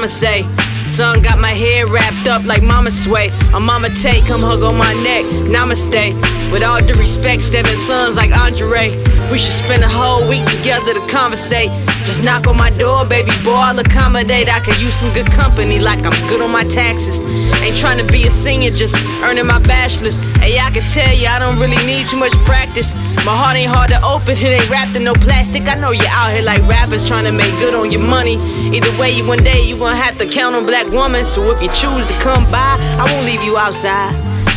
I'ma 0.03 0.11
say. 0.11 0.43
Son 0.85 1.21
got 1.21 1.39
my 1.39 1.53
hair 1.53 1.87
wrapped 1.87 2.27
up 2.27 2.43
like 2.43 2.61
mama 2.61 2.91
sway. 2.91 3.29
A 3.53 3.59
mama 3.59 3.87
take, 3.87 4.25
come 4.25 4.41
hug 4.41 4.61
on 4.61 4.77
my 4.77 4.93
neck. 4.95 5.23
Namaste. 5.47 6.51
With 6.51 6.61
all 6.61 6.81
due 6.81 6.95
respect, 6.95 7.41
seven 7.41 7.77
sons 7.87 8.17
like 8.17 8.35
Andre. 8.35 8.91
We 9.31 9.37
should 9.37 9.55
spend 9.63 9.81
a 9.81 9.87
whole 9.87 10.27
week 10.27 10.45
together 10.45 10.93
to 10.93 10.99
conversate. 11.07 11.71
Just 12.03 12.21
knock 12.21 12.47
on 12.47 12.57
my 12.57 12.69
door, 12.69 13.05
baby 13.05 13.31
boy, 13.45 13.55
I'll 13.55 13.79
accommodate. 13.79 14.49
I 14.49 14.59
could 14.59 14.77
use 14.81 14.93
some 14.93 15.13
good 15.13 15.31
company, 15.31 15.79
like 15.79 16.03
I'm 16.03 16.27
good 16.27 16.41
on 16.41 16.51
my 16.51 16.65
taxes. 16.65 17.21
Ain't 17.63 17.77
trying 17.77 18.05
to 18.05 18.11
be 18.11 18.27
a 18.27 18.31
senior, 18.31 18.71
just 18.71 18.95
earning 19.23 19.47
my 19.47 19.59
bachelor's. 19.59 20.17
Hey, 20.43 20.59
I 20.59 20.69
can 20.69 20.83
tell 20.83 21.15
you, 21.15 21.27
I 21.27 21.39
don't 21.39 21.57
really 21.59 21.81
need 21.85 22.07
too 22.07 22.17
much 22.17 22.33
practice. 22.43 22.93
My 23.25 23.37
heart 23.37 23.55
ain't 23.55 23.71
hard 23.71 23.89
to 23.91 24.03
open, 24.03 24.31
it 24.31 24.41
ain't 24.41 24.69
wrapped 24.69 24.97
in 24.97 25.05
no 25.05 25.13
plastic. 25.13 25.69
I 25.69 25.75
know 25.75 25.91
you're 25.91 26.05
out 26.09 26.33
here 26.33 26.43
like 26.43 26.61
rappers 26.67 27.07
trying 27.07 27.23
to 27.23 27.31
make 27.31 27.51
good 27.57 27.73
on 27.73 27.89
your 27.89 28.01
money. 28.01 28.35
Either 28.75 28.91
way, 28.99 29.21
one 29.21 29.41
day 29.41 29.61
you 29.61 29.77
gonna 29.77 29.95
have 29.95 30.17
to 30.17 30.25
count 30.25 30.57
on 30.57 30.65
black 30.65 30.87
women. 30.87 31.25
So 31.25 31.49
if 31.51 31.61
you 31.61 31.69
choose 31.69 32.05
to 32.07 32.13
come 32.19 32.43
by, 32.51 32.75
I 32.99 33.09
won't 33.13 33.25
leave 33.25 33.41
you 33.41 33.57
outside. 33.57 34.11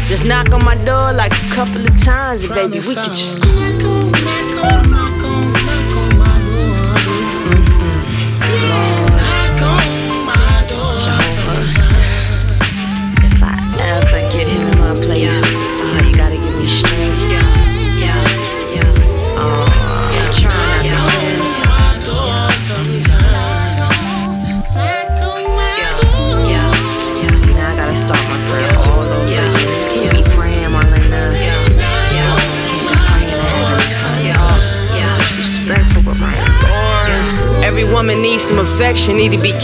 Just 0.09 0.25
knock 0.25 0.53
on 0.53 0.65
my 0.65 0.75
door 0.85 1.13
like 1.13 1.33
a 1.33 1.51
couple 1.51 1.87
of 1.87 1.97
times, 2.03 2.43
and 2.43 2.55
baby, 2.55 2.81
we 2.81 2.95
can 2.95 3.05
just. 3.15 3.66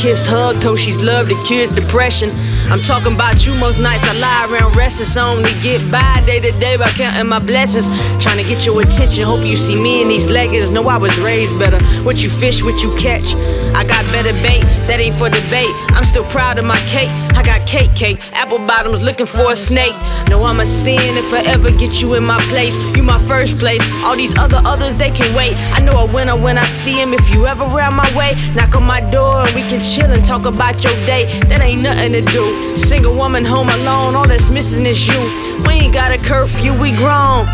To 0.02 0.08
kissed, 0.08 0.26
hugged, 0.26 0.62
told 0.62 0.78
she's 0.78 1.02
loved, 1.02 1.30
it 1.30 1.46
cures 1.46 1.70
depression. 1.70 2.30
I'm 2.70 2.80
talking 2.80 3.14
about 3.14 3.46
you 3.46 3.54
most 3.54 3.78
nights. 3.78 4.02
I 4.04 4.14
lie 4.14 4.46
around 4.50 4.76
restless. 4.76 5.16
I 5.16 5.30
only 5.30 5.54
get 5.60 5.90
by 5.90 6.22
day 6.26 6.40
to 6.40 6.52
day 6.58 6.76
by 6.76 6.88
counting 6.90 7.28
my 7.28 7.38
blessings. 7.38 7.86
Trying 8.22 8.38
to 8.38 8.44
get 8.44 8.66
your 8.66 8.80
attention. 8.80 9.24
Hope 9.24 9.44
you 9.44 9.56
see 9.56 9.76
me 9.76 10.02
in 10.02 10.08
these 10.08 10.28
leggings. 10.28 10.70
Know 10.70 10.88
I 10.88 10.96
was 10.96 11.16
raised 11.18 11.56
better. 11.58 11.78
What 12.04 12.22
you 12.22 12.30
fish, 12.30 12.62
what 12.62 12.82
you 12.82 12.94
catch. 12.96 13.34
I 13.74 13.84
got 13.84 14.04
better 14.06 14.32
bait. 14.42 14.62
That 14.86 15.00
ain't 15.00 15.16
for 15.16 15.28
debate. 15.28 15.74
I'm 15.94 16.04
still 16.04 16.24
proud 16.24 16.58
of 16.58 16.64
my 16.64 16.78
cake. 16.86 17.10
I 17.42 17.44
got 17.44 17.66
KK. 17.66 18.20
Apple 18.32 18.58
bottoms 18.58 19.04
looking 19.04 19.26
for 19.26 19.50
a 19.50 19.56
snake. 19.56 19.96
No, 20.28 20.44
I'm 20.44 20.60
a 20.60 20.66
sin 20.66 21.16
if 21.18 21.32
I 21.32 21.40
ever 21.40 21.72
get 21.72 22.00
you 22.00 22.14
in 22.14 22.24
my 22.24 22.38
place. 22.42 22.76
You 22.96 23.02
my 23.02 23.18
first 23.26 23.58
place. 23.58 23.82
All 24.04 24.14
these 24.14 24.36
other 24.38 24.60
others, 24.64 24.94
they 24.96 25.10
can 25.10 25.34
wait. 25.34 25.56
I 25.74 25.80
know 25.80 25.98
a 25.98 26.06
winner 26.06 26.36
when 26.36 26.56
I 26.56 26.64
see 26.66 26.92
him. 26.92 27.12
If 27.12 27.28
you 27.30 27.46
ever 27.46 27.64
round 27.64 27.96
my 27.96 28.08
way, 28.16 28.36
knock 28.54 28.76
on 28.76 28.84
my 28.84 29.00
door 29.00 29.42
and 29.44 29.52
we 29.56 29.62
can 29.62 29.80
chill 29.80 30.12
and 30.12 30.24
talk 30.24 30.46
about 30.46 30.84
your 30.84 30.94
day. 31.04 31.26
That 31.48 31.60
ain't 31.62 31.82
nothing 31.82 32.12
to 32.12 32.20
do. 32.20 32.76
Single 32.76 33.16
woman 33.16 33.44
home 33.44 33.70
alone, 33.70 34.14
all 34.14 34.28
that's 34.28 34.48
missing 34.48 34.86
is 34.86 35.08
you. 35.08 35.20
We 35.66 35.74
ain't 35.82 35.94
got 35.94 36.12
a 36.12 36.18
curfew, 36.18 36.78
we 36.80 36.92
grown. 36.92 37.46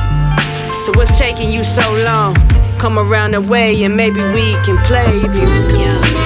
So 0.85 0.93
what's 0.97 1.19
taking 1.19 1.51
you 1.51 1.65
so 1.65 1.95
long? 2.05 2.35
Come 2.79 2.99
around 2.99 3.33
the 3.33 3.41
way 3.41 3.83
and 3.85 3.97
maybe 3.97 4.21
we 4.21 4.53
can 4.65 4.77
play. 4.85 5.17
Yeah. 5.81 6.18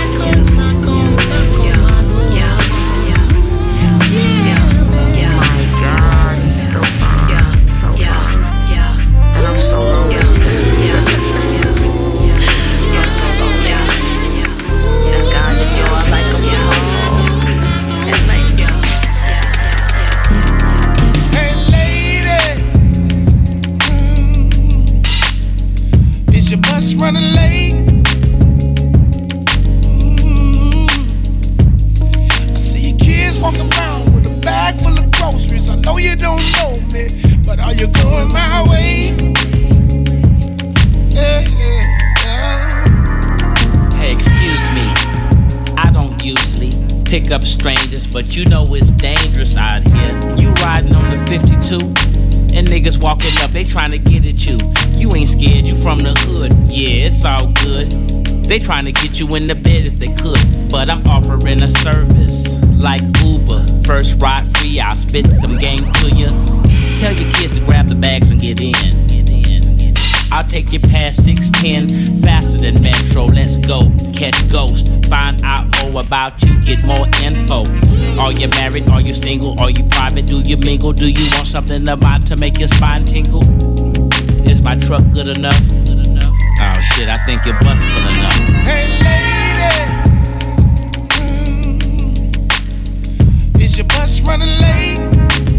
Up 47.13 47.45
strangers, 47.45 48.07
but 48.07 48.35
you 48.35 48.47
know 48.47 48.65
it's 48.75 48.91
dangerous 48.93 49.59
out 49.59 49.83
here. 49.83 50.35
You 50.35 50.51
riding 50.65 50.95
on 50.95 51.11
the 51.11 51.19
52, 51.27 51.77
and 52.57 52.67
niggas 52.67 53.03
walking 53.03 53.31
up, 53.43 53.51
they 53.51 53.65
trying 53.65 53.91
to 53.91 53.99
get 53.99 54.25
at 54.25 54.47
you. 54.47 54.57
You 54.99 55.15
ain't 55.15 55.29
scared, 55.29 55.67
you 55.67 55.77
from 55.77 55.99
the 55.99 56.15
hood. 56.21 56.53
Yeah, 56.73 57.09
it's 57.09 57.23
all 57.27 57.53
good. 57.53 57.91
They 58.47 58.59
trying 58.59 58.87
to 58.87 58.93
get 58.93 59.21
you 59.21 59.35
in 59.35 59.47
the 59.47 59.55
bed 59.55 59.87
if 59.87 59.99
they 59.99 60.09
could, 60.09 60.41
but 60.71 60.89
I'm 60.89 61.07
offering 61.07 61.63
a 61.63 61.69
service 61.69 62.51
like 62.83 63.03
Uber. 63.23 63.67
First 63.85 64.19
ride 64.23 64.49
free, 64.57 64.81
I'll 64.81 64.97
spit 64.97 65.27
some 65.33 65.59
game 65.59 65.93
to 65.93 66.09
you. 66.09 66.29
Tell 66.97 67.13
your 67.13 67.31
kids 67.33 67.59
to 67.59 67.61
grab 67.67 67.89
the 67.89 67.95
bags 67.95 68.33
and 68.33 68.41
get 68.41 68.59
in. 68.59 69.12
I'll 70.33 70.49
take 70.49 70.73
you 70.73 70.81
past 70.81 71.25
610, 71.25 72.23
faster 72.23 72.57
than 72.57 72.81
Metro. 72.83 73.27
Let's 73.27 73.59
go, 73.59 73.93
catch 74.15 74.35
ghosts, 74.51 74.89
find 75.07 75.39
out 75.45 75.67
more 75.83 76.01
about 76.01 76.43
you, 76.43 76.59
get 76.65 76.83
more 76.87 77.07
info. 77.23 77.67
Are 78.19 78.33
you 78.33 78.49
married? 78.49 78.89
Are 78.89 79.03
you 79.03 79.13
single? 79.13 79.61
Are 79.61 79.69
you 79.69 79.85
private? 79.91 80.27
Do 80.27 80.41
you 80.41 80.57
mingle? 80.57 80.95
Do 80.95 81.07
you 81.07 81.31
want 81.33 81.49
something 81.49 81.87
about 81.87 82.27
to 82.29 82.37
make 82.37 82.59
your 82.59 82.69
spine 82.69 83.05
tingle? 83.05 83.43
Is 84.49 84.63
my 84.63 84.75
truck 84.77 85.05
good 85.13 85.29
enough? 85.37 85.61
Oh 85.61 86.81
shit, 86.95 87.11
I 87.11 87.19
think 87.27 87.45
your 87.45 87.61
bus 87.61 87.79
full 87.79 88.09
enough. 88.09 88.33
Hey 88.65 88.89
lady, 89.05 89.85
mm, 93.53 93.61
is 93.61 93.77
your 93.77 93.87
bus 93.87 94.19
running 94.23 94.49
late? 94.49 95.52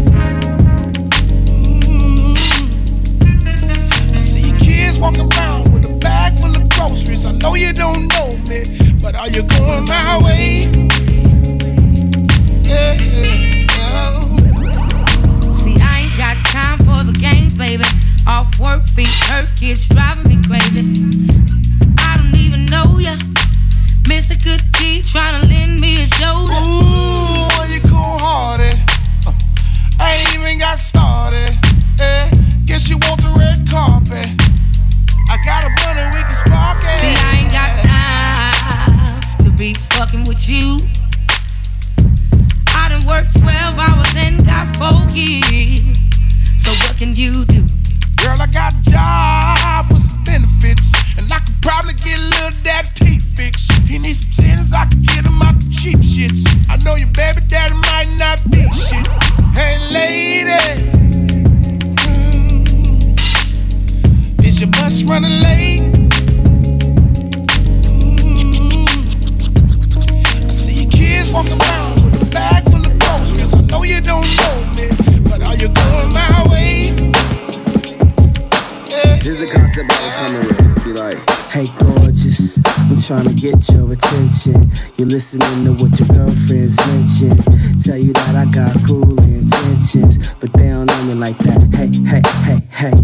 Walking 5.04 5.30
around 5.36 5.70
with 5.70 5.84
a 5.84 5.92
bag 5.98 6.32
full 6.38 6.56
of 6.56 6.66
groceries. 6.70 7.26
I 7.26 7.32
know 7.32 7.54
you 7.54 7.74
don't 7.74 8.08
know 8.08 8.28
me, 8.48 8.64
but 9.02 9.14
are 9.14 9.28
you 9.28 9.42
going 9.42 9.84
my 9.84 10.18
way? 10.24 10.64
Yeah, 12.62 12.94
yeah. 12.94 13.82
See, 15.52 15.76
I 15.78 16.08
ain't 16.08 16.16
got 16.16 16.36
time 16.46 16.78
for 16.78 17.04
the 17.04 17.12
games, 17.20 17.54
baby. 17.54 17.84
Off 18.26 18.58
work, 18.58 18.82
feet 18.96 19.12
hurt, 19.28 19.46
kids 19.60 19.90
driving 19.90 20.26
me 20.26 20.36
crazy. 20.48 20.80
I 21.98 22.16
don't 22.16 22.34
even 22.40 22.64
know 22.64 22.98
ya. 22.98 23.16
Mr. 24.08 24.42
Good 24.42 24.62
Deed 24.72 25.04
trying 25.04 25.38
to 25.38 25.46
lend 25.46 25.82
me 25.82 26.02
a 26.02 26.06
shoulder. 26.06 26.50
Ooh, 26.50 27.44
are 27.60 27.68
you 27.68 27.80
cool 27.92 28.16
hearted. 28.24 28.80
Uh, 29.26 29.34
I 30.00 30.14
ain't 30.14 30.34
even 30.40 30.58
got 30.58 30.78
you. 40.48 40.78
I 42.68 42.88
done 42.88 43.06
worked 43.06 43.38
12 43.40 43.78
hours 43.78 44.12
and 44.16 44.44
got 44.44 44.66
kids. 45.08 45.82
So 46.58 46.70
what 46.84 46.96
can 46.98 47.14
you 47.14 47.44
do? 47.46 47.62
Girl, 48.16 48.36
I 48.40 48.46
got 48.52 48.74
a 48.74 48.90
job 48.90 49.92
with 49.92 50.02
some 50.02 50.24
benefits, 50.24 50.92
and 51.16 51.30
I 51.32 51.38
could 51.40 51.60
probably 51.62 51.94
get 51.94 52.18
a 52.18 52.22
little 52.22 52.50
daddy 52.62 52.88
teeth 52.94 53.24
fix. 53.36 53.68
He 53.88 53.98
needs 53.98 54.20
some 54.20 54.44
tennis, 54.44 54.72
I 54.72 54.86
can 54.86 55.02
get 55.02 55.24
him 55.24 55.40
out 55.40 55.54
the 55.60 55.70
cheap 55.70 55.98
shits. 55.98 56.44
I 56.68 56.76
know 56.84 56.96
your 56.96 57.08
baby 57.08 57.40
daddy 57.48 57.74
might 57.74 58.08
not 58.18 58.42
be 58.50 58.62
shit. 58.72 59.06
Hey, 59.54 59.78
lady, 59.90 60.50
mm, 62.04 63.14
is 64.44 64.60
your 64.60 64.70
bus 64.70 65.02
running 65.04 65.42
late? 65.42 65.53
Trying 83.06 83.28
to 83.28 83.34
get 83.34 83.68
your 83.68 83.92
attention. 83.92 84.72
You're 84.96 85.08
listening 85.08 85.64
to 85.66 85.72
what 85.72 85.98
your 86.00 86.08
girlfriends 86.08 86.78
mention. 86.86 87.36
Tell 87.78 87.98
you 87.98 88.14
that 88.14 88.34
I 88.34 88.46
got 88.46 88.72
cool 88.86 89.18
intentions, 89.20 90.16
but 90.40 90.50
they 90.54 90.70
don't 90.70 90.86
know 90.86 91.02
me 91.04 91.12
like 91.12 91.36
that. 91.40 91.60
Hey, 91.74 91.90
hey, 92.08 92.22
hey, 92.44 92.62
hey. 92.70 92.96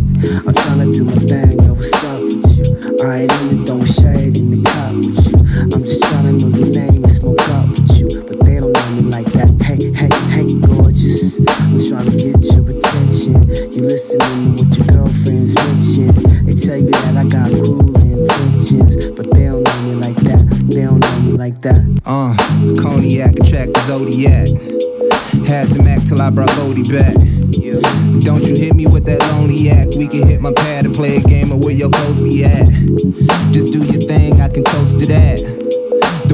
I'm 0.47 0.55
trying 0.55 0.91
to 0.91 0.93
do 0.93 1.05
my 1.05 1.13
thing, 1.13 1.57
know 1.59 1.75
what's 1.75 1.93
up 1.93 2.23
with 2.23 2.49
you. 2.57 3.07
I 3.07 3.23
ain't 3.23 3.33
in 3.43 3.61
it, 3.61 3.67
throwing 3.67 3.85
shade 3.85 4.37
in 4.39 4.63
the 4.63 4.71
cup 4.71 4.95
with 4.95 5.21
you. 5.27 5.39
I'm 5.75 5.83
just 5.83 6.03
trying 6.03 6.39
to 6.39 6.47
know 6.47 6.57
your 6.57 6.69
name 6.69 7.05
and 7.05 7.13
smoke 7.13 7.41
up 7.51 7.70
me 8.93 9.03
like 9.03 9.27
that. 9.33 9.51
Hey, 9.63 9.93
hey, 9.93 10.11
hey, 10.31 10.47
gorgeous. 10.61 11.39
I'm 11.39 11.79
trying 11.79 12.11
to 12.11 12.17
get 12.17 12.43
your 12.53 12.69
attention. 12.71 13.49
You 13.73 13.83
listening 13.83 14.57
to 14.57 14.63
what 14.63 14.77
your 14.77 14.87
girlfriends 14.87 15.55
mention. 15.55 16.47
They 16.47 16.55
tell 16.55 16.77
you 16.77 16.91
that 16.91 17.17
I 17.17 17.25
got 17.25 17.51
cool 17.51 17.95
intentions, 17.97 18.97
but 19.17 19.31
they 19.31 19.45
don't 19.45 19.63
know 19.63 19.83
me 19.83 19.95
like 19.95 20.17
that. 20.17 20.47
They 20.69 20.83
don't 20.83 21.01
know 21.01 21.21
me 21.21 21.33
like 21.33 21.61
that. 21.63 21.81
Uh, 22.05 22.35
cognac 22.81 23.39
attract 23.39 23.75
the 23.75 23.81
zodiac. 23.87 24.49
Had 25.47 25.71
to 25.73 25.83
mac 25.83 26.03
till 26.05 26.21
I 26.21 26.31
brought 26.31 26.55
Goldie 26.57 26.83
back. 26.83 27.15
Yeah. 27.51 27.81
Don't 28.21 28.43
you 28.43 28.57
hit 28.57 28.75
me 28.75 28.87
with 28.87 29.07
that 29.07 29.21
lonely 29.33 29.71
act. 29.71 29.95
We 29.97 30.09
can 30.09 30.27
hit 30.27 30.41
my 30.41 30.53
pad 30.53 30.87
and 30.87 30.95
play 30.95 31.17
a 31.17 31.21
game 31.21 31.53
of 31.53 31.63
where 31.63 31.75
your 31.75 31.91
clothes 31.91 32.21
be 32.21 32.45
at. 32.45 32.67
Just 33.53 33.73
do 33.73 33.79
your 33.79 34.03
thing, 34.07 34.41
I 34.41 34.49
can 34.49 34.65
toast 34.65 34.99
to 34.99 35.07
that. 35.07 35.60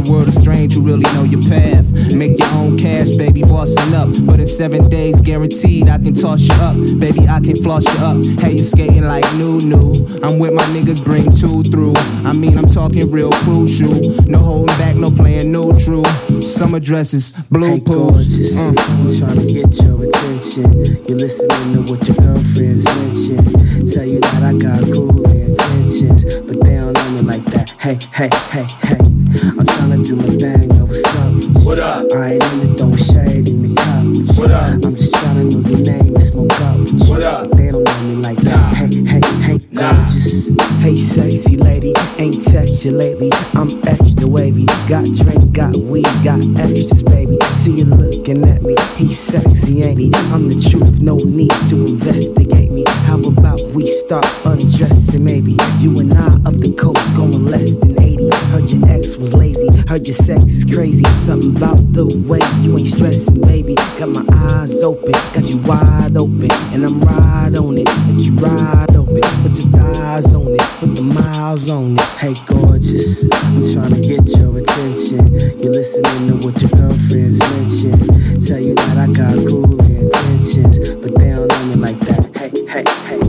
World 0.09 0.29
is 0.29 0.39
strange, 0.41 0.77
you 0.77 0.83
really 0.83 1.03
know 1.15 1.25
your 1.25 1.43
path. 1.43 1.85
Make 2.15 2.39
your 2.39 2.49
own 2.55 2.79
cash, 2.79 3.09
baby, 3.17 3.43
bossing 3.43 3.93
up. 3.95 4.09
But 4.25 4.39
in 4.39 4.47
seven 4.47 4.89
days, 4.89 5.21
guaranteed, 5.21 5.89
I 5.89 5.99
can 5.99 6.15
toss 6.15 6.43
you 6.43 6.55
up. 6.55 6.77
Baby, 7.01 7.27
I 7.29 7.41
can 7.41 7.61
floss 7.63 7.85
you 7.85 8.05
up. 8.05 8.25
Hey, 8.41 8.53
you 8.57 8.63
skating 8.63 9.05
like 9.05 9.25
new, 9.35 9.61
new. 9.61 10.07
I'm 10.23 10.39
with 10.39 10.53
my 10.55 10.63
niggas, 10.75 11.03
bring 11.05 11.25
two 11.33 11.65
through. 11.65 11.95
I 12.25 12.33
mean, 12.33 12.57
I'm 12.57 12.69
talking 12.69 13.11
real 13.11 13.31
crucial. 13.45 13.95
No 14.29 14.39
holding 14.39 14.77
back, 14.79 14.95
no 14.97 15.11
playing 15.11 15.51
neutral. 15.51 16.05
Summer 16.43 16.79
dresses, 16.79 17.33
blue 17.51 17.67
Hey, 17.75 17.81
pools. 17.81 18.29
gorgeous. 18.29 18.57
Uh. 18.57 18.75
I'm 18.79 19.19
trying 19.19 19.47
to 19.47 19.53
get 19.53 19.83
your 19.83 20.05
attention. 20.05 21.05
You're 21.07 21.19
listening 21.19 21.73
to 21.85 21.93
what 21.93 22.07
your 22.07 22.17
girlfriends 22.17 22.85
mention. 22.85 23.45
Tell 23.93 24.05
you 24.05 24.21
that 24.21 24.43
I 24.43 24.53
got 24.57 24.85
cool 24.85 25.29
intentions, 25.31 26.23
but 26.47 26.65
they 26.65 26.77
don't 26.77 26.93
know 26.93 27.11
me 27.11 27.21
like 27.23 27.45
that. 27.47 27.71
Hey, 27.81 27.99
hey, 28.13 28.31
hey, 28.51 28.67
hey. 28.83 29.16
I'm 29.43 29.67
trying 29.67 30.03
to 30.03 30.09
do 30.09 30.17
my 30.17 30.25
thing, 30.25 30.69
know 30.69 30.87
what's 30.87 31.05
up. 31.05 31.65
What 31.65 31.79
up? 31.79 32.13
I 32.13 32.33
ain't 32.33 32.45
in 32.45 32.73
it, 32.73 32.79
throwing 32.79 32.97
shade 32.97 33.49
in 33.49 33.63
the 33.63 33.75
cup. 33.75 34.39
What 34.39 34.51
up? 34.51 34.85
I'm 34.85 34.95
just 34.97 35.15
trying 35.15 35.51
to 35.51 35.57
know 35.57 35.69
your 35.69 35.81
name 35.81 36.15
and 36.15 36.23
smoke 36.23 36.61
up. 36.61 36.79
What 37.09 37.23
up? 37.23 37.51
They 37.53 37.71
don't 37.71 37.85
know 37.85 38.03
me 38.03 38.17
like 38.17 38.39
that. 38.39 38.75
Hey, 38.75 39.05
hey, 39.05 39.21
hey, 39.43 39.59
gorgeous. 39.75 40.49
Hey, 40.81 40.97
sexy 40.97 41.57
lady, 41.57 41.93
ain't 42.19 42.43
text 42.45 42.85
you 42.85 42.93
lately. 42.93 43.31
I'm 43.55 43.69
extra. 43.87 44.07
Got 44.89 45.07
drink, 45.07 45.53
got 45.53 45.75
weed, 45.75 46.07
got 46.23 46.39
extras, 46.61 47.03
baby. 47.03 47.39
See 47.57 47.79
you 47.79 47.87
looking 47.87 48.49
at 48.49 48.63
me. 48.63 48.77
He's 48.95 49.19
sexy, 49.19 49.83
ain't 49.83 49.99
he? 49.99 50.13
I'm 50.31 50.49
the 50.49 50.55
truth, 50.71 51.01
no 51.01 51.17
need 51.17 51.51
to 51.71 51.87
investigate 51.87 52.71
me. 52.71 52.85
How 53.03 53.19
about 53.19 53.61
we 53.75 53.89
start 53.89 54.25
undressing, 54.45 55.25
maybe? 55.25 55.57
You 55.81 55.99
and 55.99 56.15
I 56.15 56.37
up 56.47 56.61
the 56.61 56.73
coast 56.79 57.05
going 57.17 57.47
less 57.47 57.75
than 57.75 58.01
80. 58.01 58.31
Heard 58.53 58.71
your 58.71 58.89
ex 58.89 59.17
was 59.17 59.35
lazy, 59.35 59.67
heard 59.89 60.07
your 60.07 60.15
sex 60.15 60.53
is 60.53 60.65
crazy. 60.65 61.05
Something 61.19 61.57
about 61.57 61.93
the 61.93 62.07
way 62.07 62.39
you 62.63 62.79
ain't 62.79 62.87
stressing, 62.87 63.41
baby. 63.41 63.75
Got 63.99 64.11
my 64.11 64.25
eyes 64.33 64.85
open, 64.85 65.11
got 65.11 65.49
you 65.49 65.57
wide 65.59 66.17
open, 66.17 66.53
and 66.73 66.85
I'm 66.85 67.01
right 67.01 67.57
on 67.57 67.77
it. 67.79 67.89
Let 67.89 68.21
you 68.21 68.35
ride 68.35 68.86
open, 69.17 69.43
put 69.43 69.59
your 69.59 69.71
thighs 69.73 70.35
on 70.35 70.55
it, 70.55 70.61
put 70.79 70.95
the 70.95 71.03
miles 71.03 71.69
on 71.69 71.99
it. 71.99 72.01
Hey, 72.19 72.35
gorgeous, 72.47 73.27
I'm 73.33 73.63
trying 73.63 73.95
to 73.95 74.01
get 74.01 74.27
your 74.37 74.57
attention. 74.59 75.35
You're 75.61 75.73
listening 75.73 76.29
to 76.29 76.47
what 76.47 76.61
your 76.61 76.71
girlfriends 76.71 77.41
mention. 77.41 78.41
Tell 78.41 78.61
you 78.61 78.75
that 78.75 78.99
I 78.99 79.07
got 79.13 79.35
cool 79.49 79.81
intentions, 79.81 80.79
but 80.79 81.19
they 81.19 81.31
don't 81.31 81.49
know 81.49 81.65
me 81.67 81.75
like 81.77 81.99
that. 82.01 82.37
Hey, 82.37 82.51
hey, 82.69 82.85
hey, 83.07 83.26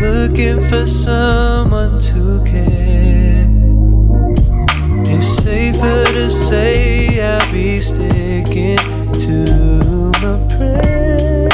looking 0.00 0.60
for 0.68 0.86
someone 0.86 2.00
to 2.00 2.42
care. 2.44 3.46
It's 5.06 5.26
safer 5.26 6.04
to 6.04 6.30
say 6.30 7.20
I'll 7.20 7.52
be 7.52 7.80
sticking 7.80 8.78
to 9.24 10.12
my 10.22 10.36
prayer. 10.56 11.48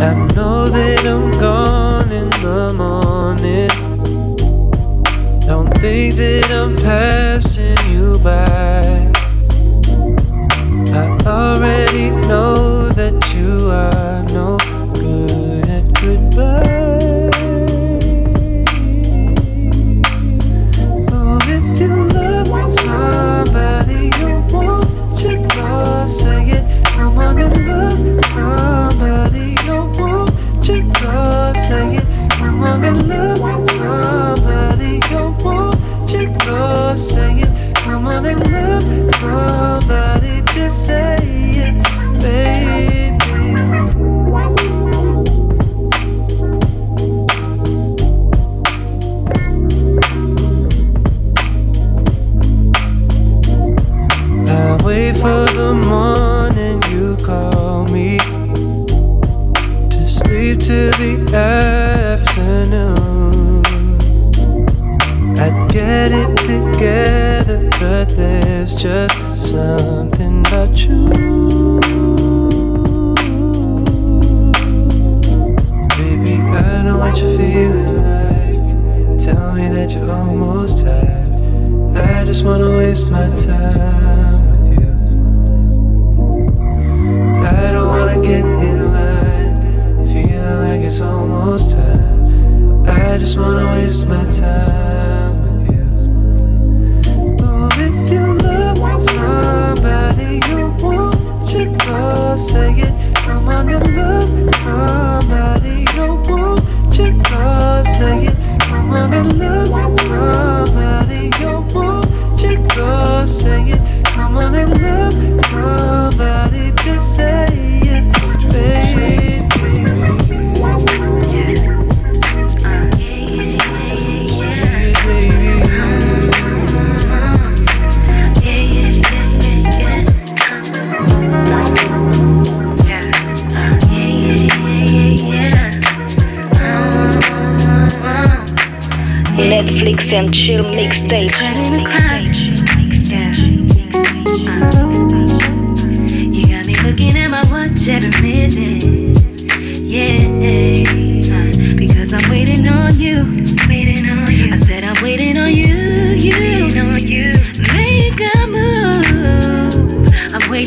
I 0.00 0.14
know 0.34 0.68
that 0.70 1.06
I'm 1.06 1.30
gone 1.32 2.10
in 2.10 2.30
the 2.30 2.72
morning. 2.72 3.68
Don't 5.46 5.72
think 5.78 6.16
that 6.16 6.50
I'm 6.50 6.76
passing 6.76 7.76
you 7.92 8.18
by. 8.18 8.89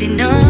I'm 0.04 0.18
waiting 0.18 0.43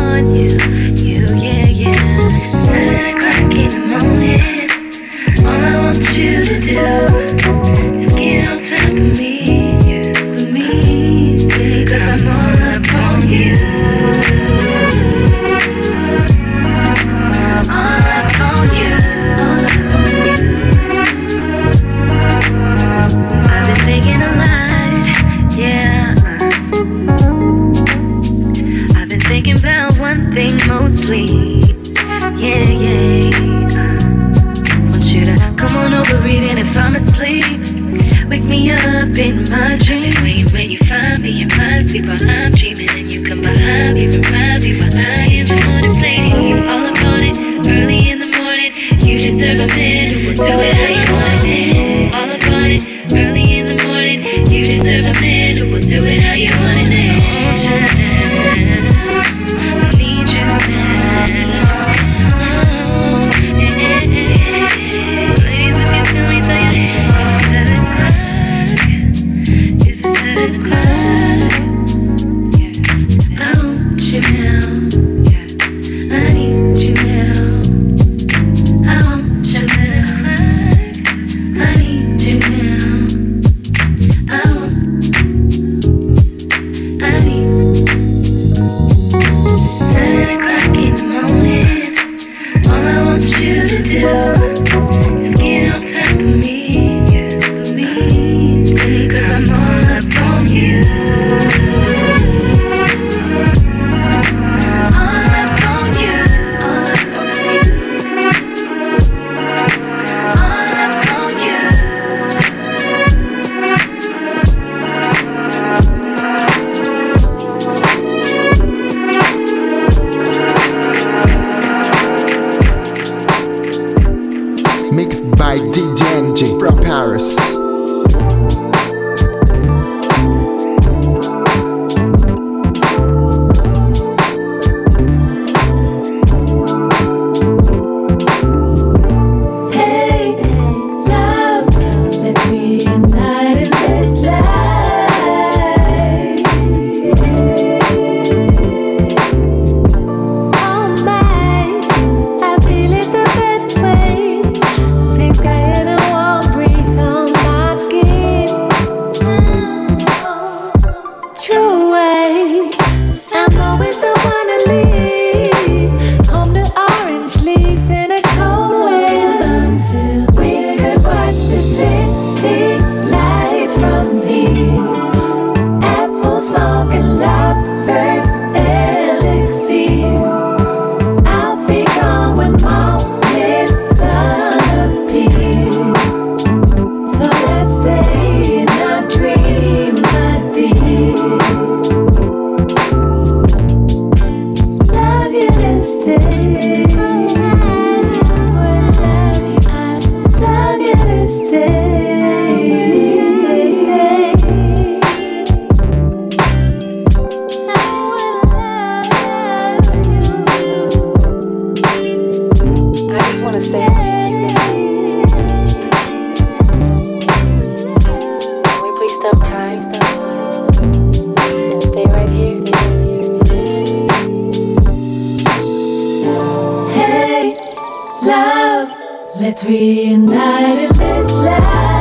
Let's 229.44 229.66
reunite 229.66 230.90
in 230.90 230.98
this 230.98 231.32
life. 231.34 231.93